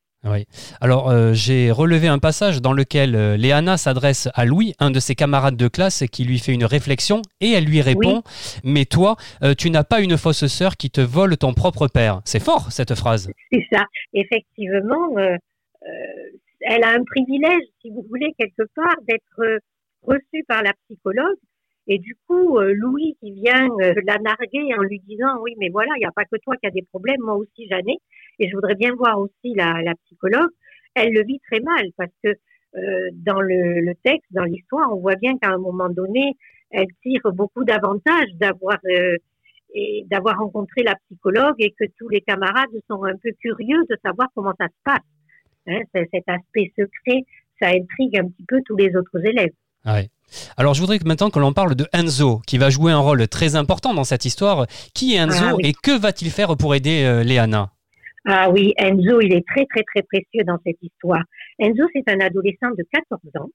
Alors 0.81 1.09
euh, 1.09 1.33
j'ai 1.33 1.71
relevé 1.71 2.07
un 2.07 2.19
passage 2.19 2.61
dans 2.61 2.73
lequel 2.73 3.15
euh, 3.15 3.37
Léana 3.37 3.77
s'adresse 3.77 4.27
à 4.33 4.45
Louis, 4.45 4.73
un 4.79 4.91
de 4.91 4.99
ses 4.99 5.15
camarades 5.15 5.55
de 5.55 5.67
classe, 5.67 6.03
qui 6.11 6.25
lui 6.25 6.39
fait 6.39 6.53
une 6.53 6.65
réflexion 6.65 7.21
et 7.39 7.51
elle 7.51 7.65
lui 7.65 7.81
répond 7.81 8.23
Mais 8.63 8.85
toi, 8.85 9.15
euh, 9.43 9.53
tu 9.53 9.69
n'as 9.69 9.83
pas 9.83 10.01
une 10.01 10.17
fausse 10.17 10.47
sœur 10.47 10.75
qui 10.75 10.89
te 10.89 11.01
vole 11.01 11.37
ton 11.37 11.53
propre 11.53 11.87
père. 11.87 12.21
C'est 12.25 12.43
fort 12.43 12.71
cette 12.71 12.95
phrase. 12.95 13.31
C'est 13.51 13.65
ça. 13.71 13.85
Effectivement, 14.13 15.17
euh, 15.17 15.37
elle 16.61 16.83
a 16.83 16.89
un 16.89 17.03
privilège, 17.03 17.63
si 17.81 17.89
vous 17.89 18.05
voulez, 18.09 18.33
quelque 18.37 18.63
part, 18.75 18.95
d'être 19.07 19.59
reçue 20.01 20.43
par 20.47 20.63
la 20.63 20.73
psychologue. 20.85 21.37
Et 21.87 21.99
du 21.99 22.15
coup, 22.27 22.57
euh, 22.57 22.73
Louis 22.73 23.15
qui 23.21 23.31
vient 23.31 23.69
euh, 23.81 23.93
la 24.05 24.17
narguer 24.17 24.73
en 24.77 24.81
lui 24.81 24.99
disant 25.07 25.39
oui, 25.41 25.55
mais 25.57 25.69
voilà, 25.69 25.91
il 25.95 25.99
n'y 25.99 26.05
a 26.05 26.11
pas 26.11 26.25
que 26.25 26.35
toi 26.37 26.55
qui 26.57 26.67
as 26.67 26.71
des 26.71 26.81
problèmes, 26.81 27.21
moi 27.21 27.35
aussi 27.35 27.67
j'en 27.71 27.77
ai, 27.77 27.97
et 28.39 28.49
je 28.49 28.55
voudrais 28.55 28.75
bien 28.75 28.93
voir 28.95 29.19
aussi 29.19 29.53
la, 29.55 29.93
psychologue. 30.05 30.49
Elle 30.95 31.13
le 31.13 31.23
vit 31.23 31.39
très 31.49 31.61
mal 31.61 31.85
parce 31.95 32.11
que 32.23 32.29
euh, 32.29 33.09
dans 33.13 33.39
le, 33.39 33.93
texte, 34.03 34.27
dans 34.31 34.43
l'histoire, 34.43 34.91
on 34.93 34.99
voit 34.99 35.15
bien 35.15 35.37
qu'à 35.37 35.51
un 35.51 35.57
moment 35.57 35.89
donné, 35.89 36.35
elle 36.71 36.87
tire 37.01 37.31
beaucoup 37.33 37.63
d'avantages 37.63 38.33
d'avoir 38.33 38.77
et 39.73 40.05
d'avoir 40.09 40.37
rencontré 40.39 40.83
la 40.83 40.95
psychologue 41.05 41.55
et 41.59 41.71
que 41.71 41.85
tous 41.97 42.09
les 42.09 42.21
camarades 42.21 42.69
sont 42.89 43.03
un 43.03 43.15
peu 43.15 43.31
curieux 43.39 43.83
de 43.89 43.97
savoir 44.03 44.27
comment 44.33 44.53
ça 44.59 44.67
se 44.67 44.83
passe. 44.83 44.99
Hein, 45.67 45.81
cet 45.93 46.23
aspect 46.27 46.71
secret, 46.77 47.23
ça 47.61 47.69
intrigue 47.69 48.17
un 48.17 48.29
petit 48.29 48.45
peu 48.47 48.61
tous 48.65 48.75
les 48.75 48.95
autres 48.95 49.25
élèves. 49.25 49.53
Ouais. 49.85 50.09
Alors 50.57 50.73
je 50.73 50.81
voudrais 50.81 50.99
que 50.99 51.05
maintenant 51.07 51.29
que 51.29 51.39
l'on 51.39 51.53
parle 51.53 51.75
de 51.75 51.85
Enzo, 51.93 52.41
qui 52.47 52.57
va 52.57 52.69
jouer 52.69 52.91
un 52.91 52.99
rôle 52.99 53.27
très 53.27 53.55
important 53.55 53.93
dans 53.93 54.03
cette 54.03 54.25
histoire. 54.25 54.67
Qui 54.93 55.15
est 55.15 55.17
Enzo 55.17 55.43
Ah 55.47 55.55
oui. 55.55 55.61
et 55.65 55.73
que 55.73 55.97
va-t-il 55.97 56.31
faire 56.31 56.55
pour 56.57 56.75
aider 56.75 57.03
euh, 57.05 57.23
Léana? 57.23 57.71
Ah 58.25 58.49
oui, 58.49 58.73
Enzo, 58.77 59.21
il 59.21 59.33
est 59.33 59.45
très 59.47 59.65
très 59.65 59.83
très 59.83 60.03
précieux 60.03 60.43
dans 60.45 60.57
cette 60.65 60.81
histoire. 60.81 61.23
Enzo, 61.59 61.83
c'est 61.93 62.09
un 62.11 62.19
adolescent 62.19 62.71
de 62.77 62.83
14 62.91 63.21
ans 63.39 63.49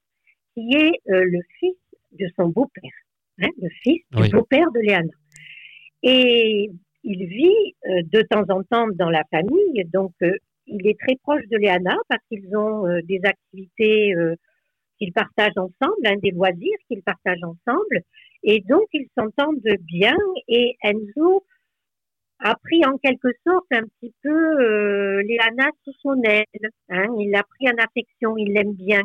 qui 0.55 0.75
est 0.77 0.93
euh, 1.13 1.25
le 1.25 1.41
fils 1.61 1.77
de 2.19 2.27
son 2.39 2.49
beau-père, 2.49 2.91
hein, 3.43 3.49
le 3.61 3.69
fils 3.83 4.03
du 4.13 4.23
Oui. 4.23 4.31
beau-père 4.31 4.71
de 4.75 4.81
Léana. 4.81 5.09
Et 6.03 6.71
il 7.05 7.27
vit 7.27 7.75
euh, 7.89 8.03
de 8.13 8.23
temps 8.23 8.45
en 8.49 8.63
temps 8.63 8.87
dans 8.95 9.11
la 9.11 9.23
famille, 9.31 9.85
donc 9.93 10.13
il 10.67 10.87
est 10.87 10.99
très 10.99 11.17
proche 11.23 11.43
de 11.51 11.57
Léana 11.59 11.97
parce 12.09 12.23
qu'ils 12.29 12.57
ont 12.57 12.85
des 13.05 13.21
activités 13.25 14.15
qu'ils 15.03 15.13
partagent 15.13 15.57
ensemble, 15.57 16.07
hein, 16.07 16.15
des 16.23 16.31
loisirs 16.31 16.79
qu'ils 16.87 17.03
partagent 17.03 17.43
ensemble, 17.43 18.03
et 18.45 18.61
donc 18.61 18.87
ils 18.93 19.09
s'entendent 19.19 19.61
bien. 19.81 20.17
Et 20.47 20.77
Enzo 20.85 21.45
a 22.39 22.55
pris 22.55 22.85
en 22.85 22.99
quelque 22.99 23.29
sorte 23.45 23.67
un 23.73 23.83
petit 23.83 24.15
peu 24.23 24.31
euh, 24.31 25.23
Léana 25.23 25.71
sous 25.85 25.93
son 26.03 26.23
aile. 26.23 26.45
Hein, 26.89 27.07
il 27.19 27.31
l'a 27.31 27.43
pris 27.43 27.69
en 27.69 27.83
affection, 27.83 28.37
il 28.37 28.53
l'aime 28.53 28.75
bien. 28.75 29.03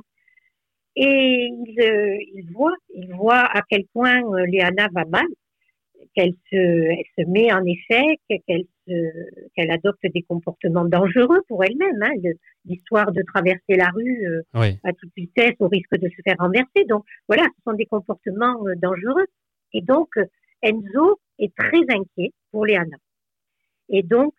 Et 0.96 1.50
il, 1.52 1.82
euh, 1.82 2.18
voit, 2.54 2.76
il 2.94 3.12
voit 3.16 3.46
à 3.46 3.62
quel 3.68 3.86
point 3.94 4.22
euh, 4.22 4.46
Léana 4.46 4.88
va 4.92 5.06
mal, 5.06 5.28
qu'elle 6.16 6.34
se, 6.52 6.96
se 7.18 7.28
met 7.28 7.52
en 7.52 7.64
échec, 7.66 8.20
qu'elle 8.48 8.66
qu'elle 9.56 9.72
adopte 9.72 10.02
des 10.14 10.24
comportements 10.24 10.86
dangereux 10.86 11.42
pour 11.48 11.64
elle-même. 11.64 12.02
Hein, 12.04 12.32
l'histoire 12.66 13.12
de 13.12 13.22
traverser 13.24 13.76
la 13.76 13.90
rue 13.90 14.26
euh, 14.28 14.42
Oui. 14.54 14.80
à 14.84 14.94
toute 14.94 15.12
vitesse 15.16 15.56
au 15.60 15.68
risque 15.68 15.96
de 15.98 16.10
se 16.10 16.22
faire 16.24 16.36
renverser. 16.40 16.86
Donc 16.88 17.04
voilà, 17.28 17.44
ce 17.58 17.62
sont 17.64 17.74
des 17.76 17.86
comportements 17.86 18.58
euh, 18.68 18.76
dangereux. 18.76 19.26
Et 19.74 19.82
donc 19.82 20.10
euh, 20.18 20.26
Enzo 20.62 21.20
est 21.40 21.54
très 21.56 21.82
inquiet 21.90 22.32
pour 22.52 22.66
Léana. 22.66 22.98
Et 23.90 24.04
donc 24.04 24.34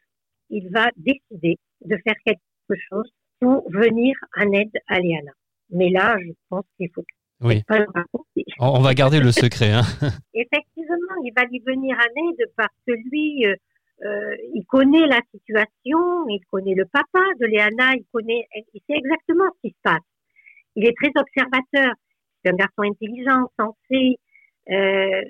il 0.51 0.69
va 0.71 0.91
décider 0.97 1.59
de 1.85 1.97
faire 2.05 2.17
quelque 2.25 2.81
chose 2.91 3.11
pour 3.41 3.71
venir 3.71 4.17
en 4.37 4.51
aide 4.53 4.77
à 4.89 4.99
Léana. 4.99 5.33
Mais 5.71 5.91
là, 5.91 6.17
je 6.21 6.33
pense 6.49 6.65
qu'il 6.77 6.91
faut 6.95 7.05
Oui. 7.43 7.63
pas 7.65 7.79
le 7.79 7.87
raconter. 7.95 8.45
On 8.59 8.79
on 8.79 8.81
va 8.81 8.95
garder 8.95 9.21
le 9.21 9.31
secret. 9.31 9.71
hein. 9.73 9.83
Effectivement, 10.35 11.17
il 11.25 11.33
va 11.37 11.45
lui 11.45 11.61
venir 11.67 11.97
en 11.97 12.31
aide 12.31 12.51
parce 12.57 12.75
que 12.87 12.93
lui, 13.11 13.45
euh, 14.05 14.37
il 14.55 14.65
connaît 14.67 15.07
la 15.07 15.21
situation, 15.33 16.29
il 16.29 16.41
connaît 16.51 16.75
le 16.75 16.85
papa 16.85 17.21
de 17.41 17.47
Léana, 17.47 17.95
il 17.97 18.05
connaît, 18.13 18.47
il 18.73 18.81
sait 18.89 18.97
exactement 18.97 19.45
ce 19.57 19.69
qui 19.69 19.75
se 19.75 19.81
passe. 19.83 20.03
Il 20.77 20.87
est 20.87 20.95
très 20.97 21.11
observateur, 21.17 21.95
c'est 22.45 22.53
un 22.53 22.57
garçon 22.57 22.83
intelligent, 22.83 23.51
sensé. 23.59 24.19
Euh, 24.71 25.23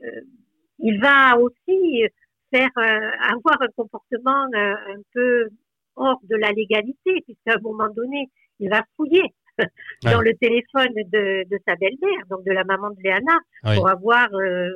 il 0.80 1.00
va 1.00 1.38
aussi 1.38 2.04
faire 2.52 2.70
euh, 2.76 3.10
avoir 3.34 3.60
un 3.62 3.68
comportement 3.74 4.46
un 4.54 5.00
peu 5.14 5.48
hors 5.96 6.20
de 6.24 6.36
la 6.36 6.50
légalité, 6.52 7.22
puisqu'à 7.24 7.54
un 7.54 7.60
moment 7.62 7.88
donné, 7.88 8.28
il 8.60 8.68
va 8.68 8.82
fouiller 8.96 9.34
dans 10.02 10.20
le 10.20 10.34
téléphone 10.34 10.92
de, 10.94 11.48
de 11.48 11.58
sa 11.66 11.74
belle-mère, 11.76 12.26
donc 12.28 12.44
de 12.44 12.52
la 12.52 12.64
maman 12.64 12.90
de 12.90 13.02
Léana, 13.02 13.38
Oui. 13.64 13.76
pour 13.76 13.88
avoir 13.88 14.28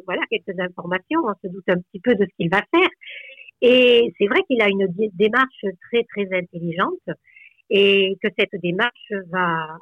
voilà 0.06 0.22
quelques 0.30 0.58
informations. 0.58 1.20
On 1.24 1.34
se 1.42 1.52
doute 1.52 1.68
un 1.68 1.78
petit 1.78 2.00
peu 2.00 2.14
de 2.14 2.24
ce 2.24 2.34
qu'il 2.38 2.50
va 2.50 2.62
faire. 2.74 2.88
Et 3.62 4.12
c'est 4.18 4.26
vrai 4.26 4.40
qu'il 4.48 4.60
a 4.60 4.68
une 4.68 4.86
dé- 4.88 5.10
démarche 5.14 5.64
très 5.88 6.02
très 6.12 6.26
intelligente 6.36 7.06
et 7.70 8.16
que 8.22 8.28
cette 8.38 8.60
démarche 8.60 9.12
va 9.30 9.78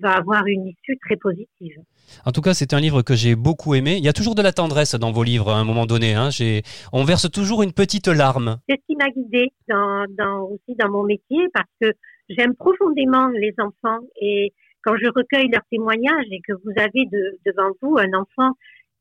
va 0.00 0.14
avoir 0.16 0.44
une 0.46 0.66
issue 0.66 0.98
très 0.98 1.14
positive. 1.16 1.76
En 2.24 2.32
tout 2.32 2.40
cas, 2.40 2.54
c'est 2.54 2.72
un 2.74 2.80
livre 2.80 3.02
que 3.02 3.14
j'ai 3.14 3.36
beaucoup 3.36 3.72
aimé. 3.76 3.94
Il 3.98 4.04
y 4.04 4.08
a 4.08 4.12
toujours 4.12 4.34
de 4.34 4.42
la 4.42 4.50
tendresse 4.52 4.96
dans 4.96 5.12
vos 5.12 5.22
livres 5.22 5.48
à 5.52 5.58
un 5.58 5.64
moment 5.64 5.86
donné. 5.86 6.14
hein. 6.14 6.28
J'ai- 6.30 6.62
On 6.92 7.04
verse 7.04 7.30
toujours 7.30 7.62
une 7.62 7.72
petite 7.72 8.08
larme. 8.08 8.58
C'est 8.68 8.80
ce 8.80 8.86
qui 8.88 8.96
m'a 8.96 9.08
guidée 9.10 9.52
dans, 9.68 10.04
dans, 10.18 10.40
aussi 10.50 10.74
dans 10.76 10.90
mon 10.90 11.04
métier 11.04 11.38
parce 11.54 11.70
que 11.80 11.92
j'aime 12.28 12.56
profondément 12.56 13.28
les 13.28 13.54
enfants 13.58 14.00
et 14.20 14.52
quand 14.82 14.96
je 14.96 15.06
recueille 15.14 15.48
leurs 15.52 15.62
témoignages 15.70 16.26
et 16.32 16.40
que 16.44 16.54
vous 16.64 16.72
avez 16.76 17.04
de- 17.06 17.38
devant 17.46 17.70
vous 17.80 17.96
un 17.96 18.12
enfant 18.18 18.54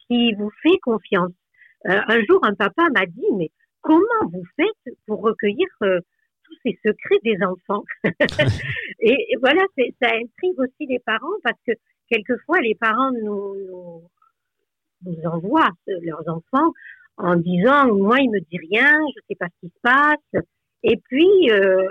qui 0.07 0.33
vous 0.33 0.51
fait 0.61 0.77
confiance. 0.83 1.31
Euh, 1.89 1.99
un 2.07 2.19
jour, 2.29 2.39
un 2.43 2.53
papa 2.53 2.83
m'a 2.93 3.07
dit, 3.07 3.25
mais 3.39 3.49
comment 3.85 4.29
vous 4.31 4.43
faites 4.55 4.95
pour 5.05 5.21
recueillir 5.21 5.67
euh, 5.83 5.99
tous 6.43 6.55
ces 6.63 6.79
secrets 6.83 7.19
des 7.23 7.37
enfants. 7.43 7.83
et, 8.99 9.35
voilà, 9.39 9.61
ça 10.01 10.09
intrigue 10.09 10.59
aussi 10.59 10.87
les 10.87 10.99
parents 10.99 11.37
parce 11.43 11.59
que 11.67 11.73
quelquefois 12.09 12.59
les 12.61 12.75
parents 12.75 13.11
nous, 13.11 13.55
nous, 15.05 15.21
envoient 15.25 15.71
leurs 15.87 16.27
enfants 16.27 16.71
en 17.17 17.35
disant 17.35 17.93
moi 17.93 18.19
il 18.19 18.29
me 18.29 18.39
dit 18.39 18.57
rien, 18.57 18.99
je 19.15 19.21
sais 19.29 19.35
pas 19.35 19.47
ce 19.47 19.67
qui 19.67 19.73
se 19.73 19.79
passe. 19.81 20.43
Et 20.83 20.97
puis 20.97 21.51
euh, 21.51 21.87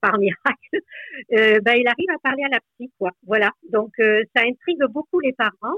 par 0.00 0.18
miracle, 0.18 0.36
euh, 1.32 1.60
ben, 1.60 1.74
il 1.76 1.88
arrive 1.88 2.10
à 2.14 2.18
parler 2.22 2.44
à 2.44 2.48
la 2.48 2.60
psy 2.60 2.90
quoi. 2.98 3.10
Voilà. 3.26 3.50
Donc 3.70 3.92
euh, 4.00 4.22
ça 4.34 4.42
intrigue 4.42 4.82
beaucoup 4.90 5.20
les 5.20 5.32
parents 5.32 5.76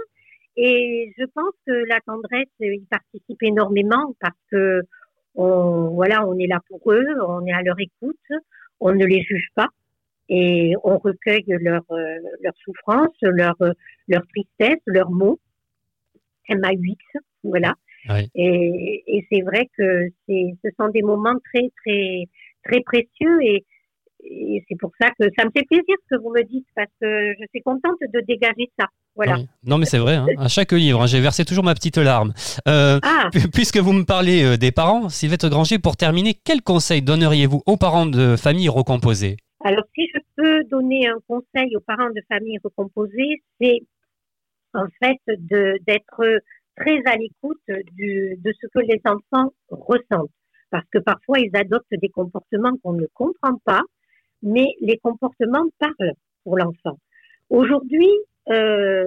et 0.57 1.13
je 1.17 1.25
pense 1.35 1.55
que 1.67 1.73
la 1.73 2.01
tendresse 2.01 2.49
y 2.61 2.85
participe 2.87 3.43
énormément 3.43 4.15
parce 4.21 4.39
que 4.51 4.83
on 5.35 5.91
voilà 5.91 6.27
on 6.27 6.39
est 6.39 6.47
là 6.47 6.61
pour 6.69 6.93
eux, 6.93 7.07
on 7.27 7.45
est 7.47 7.53
à 7.53 7.63
leur 7.63 7.79
écoute, 7.79 8.17
on 8.81 8.93
ne 8.93 9.05
les 9.05 9.23
juge 9.23 9.49
pas 9.55 9.69
et 10.29 10.75
on 10.85 10.99
recueille 10.99 11.45
leur 11.47 11.85
leur 12.43 12.55
souffrance, 12.65 13.17
leur 13.23 13.57
leur 14.09 14.23
tristesse, 14.29 14.83
leurs 14.87 15.11
mots. 15.11 15.39
MAUX, 16.49 17.23
voilà. 17.45 17.75
Et, 18.35 19.05
et 19.07 19.27
c'est 19.31 19.43
vrai 19.43 19.69
que 19.77 20.09
ce 20.29 20.69
sont 20.79 20.89
des 20.89 21.03
moments 21.03 21.37
très, 21.53 21.71
très, 21.85 22.25
très 22.65 22.81
précieux 22.81 23.43
et, 23.43 23.65
et 24.23 24.65
c'est 24.69 24.77
pour 24.79 24.93
ça 25.01 25.09
que 25.11 25.27
ça 25.39 25.45
me 25.45 25.51
fait 25.51 25.65
plaisir 25.65 25.97
ce 26.05 26.17
que 26.17 26.23
vous 26.23 26.31
me 26.31 26.43
dites 26.43 26.67
parce 26.75 26.91
que 27.01 27.33
je 27.39 27.45
suis 27.51 27.63
contente 27.63 27.97
de 28.01 28.21
dégager 28.21 28.71
ça. 28.79 28.87
Voilà. 29.17 29.39
Non, 29.65 29.79
mais 29.79 29.87
c'est 29.87 29.99
vrai. 29.99 30.17
Hein. 30.17 30.27
À 30.39 30.49
chaque 30.49 30.73
livre, 30.73 31.03
hein, 31.03 31.07
j'ai 31.07 31.21
versé 31.21 31.45
toujours 31.45 31.65
ma 31.65 31.75
petite 31.75 31.99
larme. 31.99 32.33
Euh, 32.69 32.99
ah. 33.03 33.29
Puisque 33.53 33.79
vous 33.79 33.93
me 33.93 34.05
parlez 34.05 34.45
euh, 34.45 34.57
des 34.57 34.73
parents, 34.73 35.09
Sylvette 35.09 35.47
Granger, 35.47 35.79
pour 35.79 35.97
terminer, 35.97 36.35
quel 36.45 36.63
conseil 36.63 37.03
donneriez-vous 37.03 37.63
aux 37.67 37.77
parents 37.77 38.07
de 38.07 38.37
familles 38.37 38.69
recomposées? 38.69 39.37
Alors, 39.65 39.85
si 39.95 40.07
je 40.15 40.21
peux 40.37 40.65
donner 40.65 41.09
un 41.09 41.19
conseil 41.27 41.77
aux 41.77 41.81
parents 41.81 42.11
de 42.11 42.23
familles 42.29 42.59
recomposées, 42.65 43.43
c'est 43.61 43.81
en 44.73 44.87
fait 45.03 45.21
d'être 45.27 46.41
très 46.77 47.03
à 47.05 47.17
l'écoute 47.17 47.61
de 47.69 48.53
ce 48.61 48.67
que 48.69 48.81
les 48.81 49.01
enfants 49.05 49.53
ressentent. 49.69 50.31
Parce 50.71 50.87
que 50.93 50.99
parfois, 50.99 51.41
ils 51.41 51.55
adoptent 51.55 51.93
des 52.01 52.09
comportements 52.09 52.77
qu'on 52.83 52.93
ne 52.93 53.07
comprend 53.13 53.57
pas, 53.65 53.83
mais 54.43 54.75
les 54.81 54.99
comportements 54.99 55.67
parlent 55.79 56.15
pour 56.45 56.57
l'enfant. 56.57 56.99
Aujourd'hui, 57.51 58.11
euh, 58.49 59.05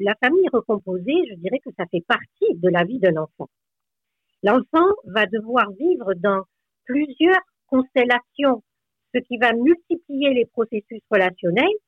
la 0.00 0.14
famille 0.22 0.48
recomposée, 0.52 1.26
je 1.30 1.34
dirais 1.36 1.60
que 1.64 1.70
ça 1.78 1.86
fait 1.90 2.04
partie 2.06 2.54
de 2.54 2.68
la 2.68 2.84
vie 2.84 2.98
d'un 2.98 3.16
enfant. 3.16 3.48
L'enfant 4.42 4.88
va 5.04 5.26
devoir 5.26 5.70
vivre 5.72 6.14
dans 6.14 6.42
plusieurs 6.84 7.40
constellations, 7.68 8.62
ce 9.14 9.20
qui 9.20 9.38
va 9.38 9.52
multiplier 9.52 10.34
les 10.34 10.46
processus 10.46 11.00
relationnels 11.10 11.78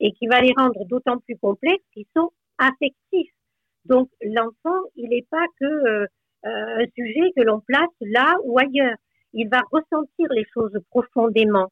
et 0.00 0.12
qui 0.12 0.26
va 0.26 0.40
les 0.40 0.52
rendre 0.56 0.84
d'autant 0.86 1.18
plus 1.18 1.36
complexes 1.38 1.84
qu'ils 1.92 2.06
sont 2.16 2.30
affectifs. 2.58 3.32
Donc 3.86 4.08
l'enfant, 4.22 4.80
il 4.96 5.08
n'est 5.10 5.26
pas 5.30 5.46
que 5.60 5.64
euh, 5.64 6.06
euh, 6.46 6.82
un 6.82 6.86
sujet 6.94 7.32
que 7.36 7.42
l'on 7.42 7.60
place 7.60 7.90
là 8.00 8.36
ou 8.44 8.58
ailleurs. 8.58 8.96
Il 9.32 9.48
va 9.48 9.62
ressentir 9.72 10.28
les 10.30 10.44
choses 10.52 10.78
profondément. 10.90 11.70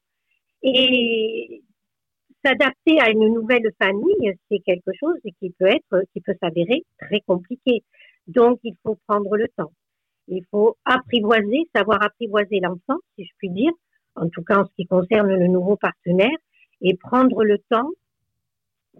Et 0.63 1.61
s'adapter 2.43 2.99
à 2.99 3.09
une 3.09 3.33
nouvelle 3.33 3.69
famille, 3.81 4.33
c'est 4.49 4.59
quelque 4.59 4.91
chose 4.99 5.17
qui 5.39 5.51
peut 5.51 5.67
être, 5.67 6.03
qui 6.13 6.21
peut 6.21 6.35
s'avérer 6.41 6.83
très 6.99 7.21
compliqué. 7.21 7.83
Donc 8.27 8.59
il 8.63 8.75
faut 8.83 8.97
prendre 9.07 9.35
le 9.35 9.47
temps. 9.57 9.71
Il 10.27 10.43
faut 10.51 10.77
apprivoiser, 10.85 11.67
savoir 11.75 12.01
apprivoiser 12.01 12.59
l'enfant, 12.61 12.99
si 13.17 13.25
je 13.25 13.31
puis 13.37 13.49
dire, 13.49 13.71
en 14.15 14.29
tout 14.29 14.43
cas 14.43 14.61
en 14.61 14.65
ce 14.65 14.71
qui 14.75 14.85
concerne 14.85 15.33
le 15.33 15.47
nouveau 15.47 15.75
partenaire, 15.75 16.37
et 16.81 16.95
prendre 16.95 17.43
le 17.43 17.57
temps 17.69 17.89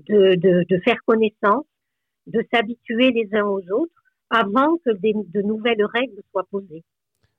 de, 0.08 0.36
de, 0.36 0.66
de 0.68 0.82
faire 0.84 0.98
connaissance, 1.06 1.66
de 2.28 2.44
s'habituer 2.54 3.12
les 3.12 3.30
uns 3.34 3.46
aux 3.46 3.62
autres 3.72 3.94
avant 4.30 4.78
que 4.86 4.92
de 4.92 5.42
nouvelles 5.42 5.86
règles 5.86 6.22
soient 6.32 6.48
posées. 6.50 6.84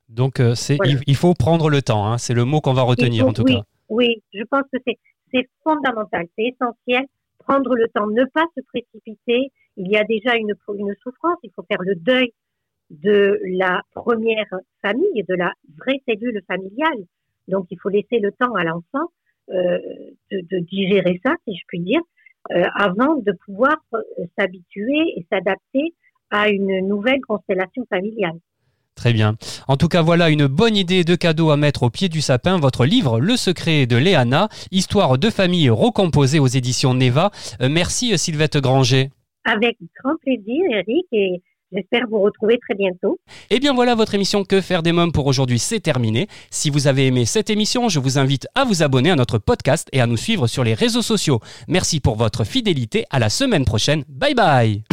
Donc, 0.08 0.38
euh, 0.38 0.54
c'est, 0.54 0.76
il, 1.06 1.16
faut 1.16 1.34
prendre 1.34 1.70
le 1.70 1.80
temps, 1.80 2.06
hein. 2.06 2.18
c'est 2.18 2.34
le 2.34 2.44
mot 2.44 2.60
qu'on 2.60 2.74
va 2.74 2.82
retenir 2.82 3.26
en 3.26 3.32
tout 3.32 3.42
oui, 3.42 3.54
cas. 3.54 3.62
Oui, 3.88 4.23
je 4.33 4.42
pense 4.44 4.64
que 4.73 4.79
c'est, 4.87 5.49
fondamental, 5.62 6.27
c'est 6.37 6.44
essentiel, 6.44 7.07
prendre 7.38 7.75
le 7.75 7.88
temps, 7.88 8.07
ne 8.07 8.25
pas 8.25 8.47
se 8.57 8.62
précipiter. 8.62 9.51
Il 9.77 9.90
y 9.90 9.97
a 9.97 10.05
déjà 10.05 10.37
une, 10.37 10.55
une 10.79 10.94
souffrance, 11.03 11.38
il 11.42 11.51
faut 11.55 11.64
faire 11.64 11.83
le 11.83 11.97
deuil 11.97 12.33
de 12.90 13.40
la 13.44 13.83
première 13.94 14.49
famille, 14.83 15.25
de 15.25 15.35
la 15.35 15.53
vraie 15.77 16.01
cellule 16.07 16.40
familiale. 16.47 17.05
Donc, 17.49 17.66
il 17.70 17.79
faut 17.81 17.88
laisser 17.88 18.20
le 18.20 18.33
temps 18.33 18.55
à 18.55 18.64
l'enfant 18.64 19.11
euh, 19.51 19.79
de, 20.31 20.40
de, 20.40 20.59
digérer 20.61 21.20
ça, 21.25 21.35
si 21.47 21.55
je 21.55 21.62
puis 21.66 21.81
dire, 21.81 22.01
euh, 22.53 22.64
avant 22.75 23.16
de 23.16 23.33
pouvoir 23.44 23.77
euh, 23.94 24.01
s'habituer 24.38 25.14
et 25.16 25.27
s'adapter 25.31 25.94
à 26.31 26.49
une 26.49 26.87
nouvelle 26.87 27.20
constellation 27.20 27.85
familiale. 27.90 28.38
Très 28.94 29.12
bien. 29.12 29.37
En 29.68 29.76
tout 29.76 29.88
cas, 29.88 30.02
voilà 30.02 30.30
une 30.30 30.46
bonne 30.46 30.76
idée 30.76 31.04
de 31.04 31.14
cadeau 31.14 31.50
à 31.50 31.57
mettre 31.57 31.83
au 31.83 31.90
pied 31.90 32.09
du 32.09 32.20
sapin. 32.20 32.59
Votre 32.59 32.87
livre, 32.87 33.20
Le 33.20 33.37
secret 33.37 33.87
de 33.87 33.96
Léana, 33.96 34.48
histoire 34.70 35.18
de 35.18 35.30
famille 35.30 35.68
recomposée 35.70 36.38
aux 36.38 36.46
éditions 36.46 36.94
Neva. 36.94 37.30
Euh, 37.61 37.68
merci 37.68 38.16
Sylvette 38.16 38.59
Granger. 38.59 39.11
Avec 39.44 39.76
grand 40.02 40.14
plaisir, 40.22 40.62
Eric, 40.70 41.07
et 41.12 41.42
J'espère 41.74 42.02
vous 42.09 42.20
retrouver 42.20 42.59
très 42.59 42.74
bientôt. 42.74 43.18
Et 43.50 43.57
eh 43.57 43.59
bien 43.59 43.74
voilà, 43.74 43.96
votre 43.96 44.14
émission 44.14 44.44
Que 44.44 44.61
faire 44.61 44.83
des 44.83 44.92
mômes 44.92 45.11
pour 45.11 45.26
aujourd'hui, 45.26 45.59
c'est 45.59 45.80
terminé. 45.80 46.28
Si 46.50 46.70
vous 46.70 46.87
avez 46.87 47.07
aimé 47.07 47.24
cette 47.24 47.50
émission, 47.50 47.88
je 47.88 47.98
vous 47.98 48.18
invite 48.18 48.46
à 48.54 48.64
vous 48.64 48.83
abonner 48.85 49.11
à 49.11 49.16
notre 49.16 49.38
podcast 49.38 49.88
et 49.92 50.00
à 50.00 50.07
nous 50.07 50.16
suivre 50.16 50.46
sur 50.46 50.62
les 50.62 50.74
réseaux 50.74 51.02
sociaux. 51.02 51.40
Merci 51.66 51.98
pour 51.98 52.14
votre 52.14 52.44
fidélité. 52.44 53.07
À 53.11 53.18
la 53.18 53.28
semaine 53.28 53.64
prochaine. 53.64 54.04
Bye 54.09 54.35
bye. 54.35 54.85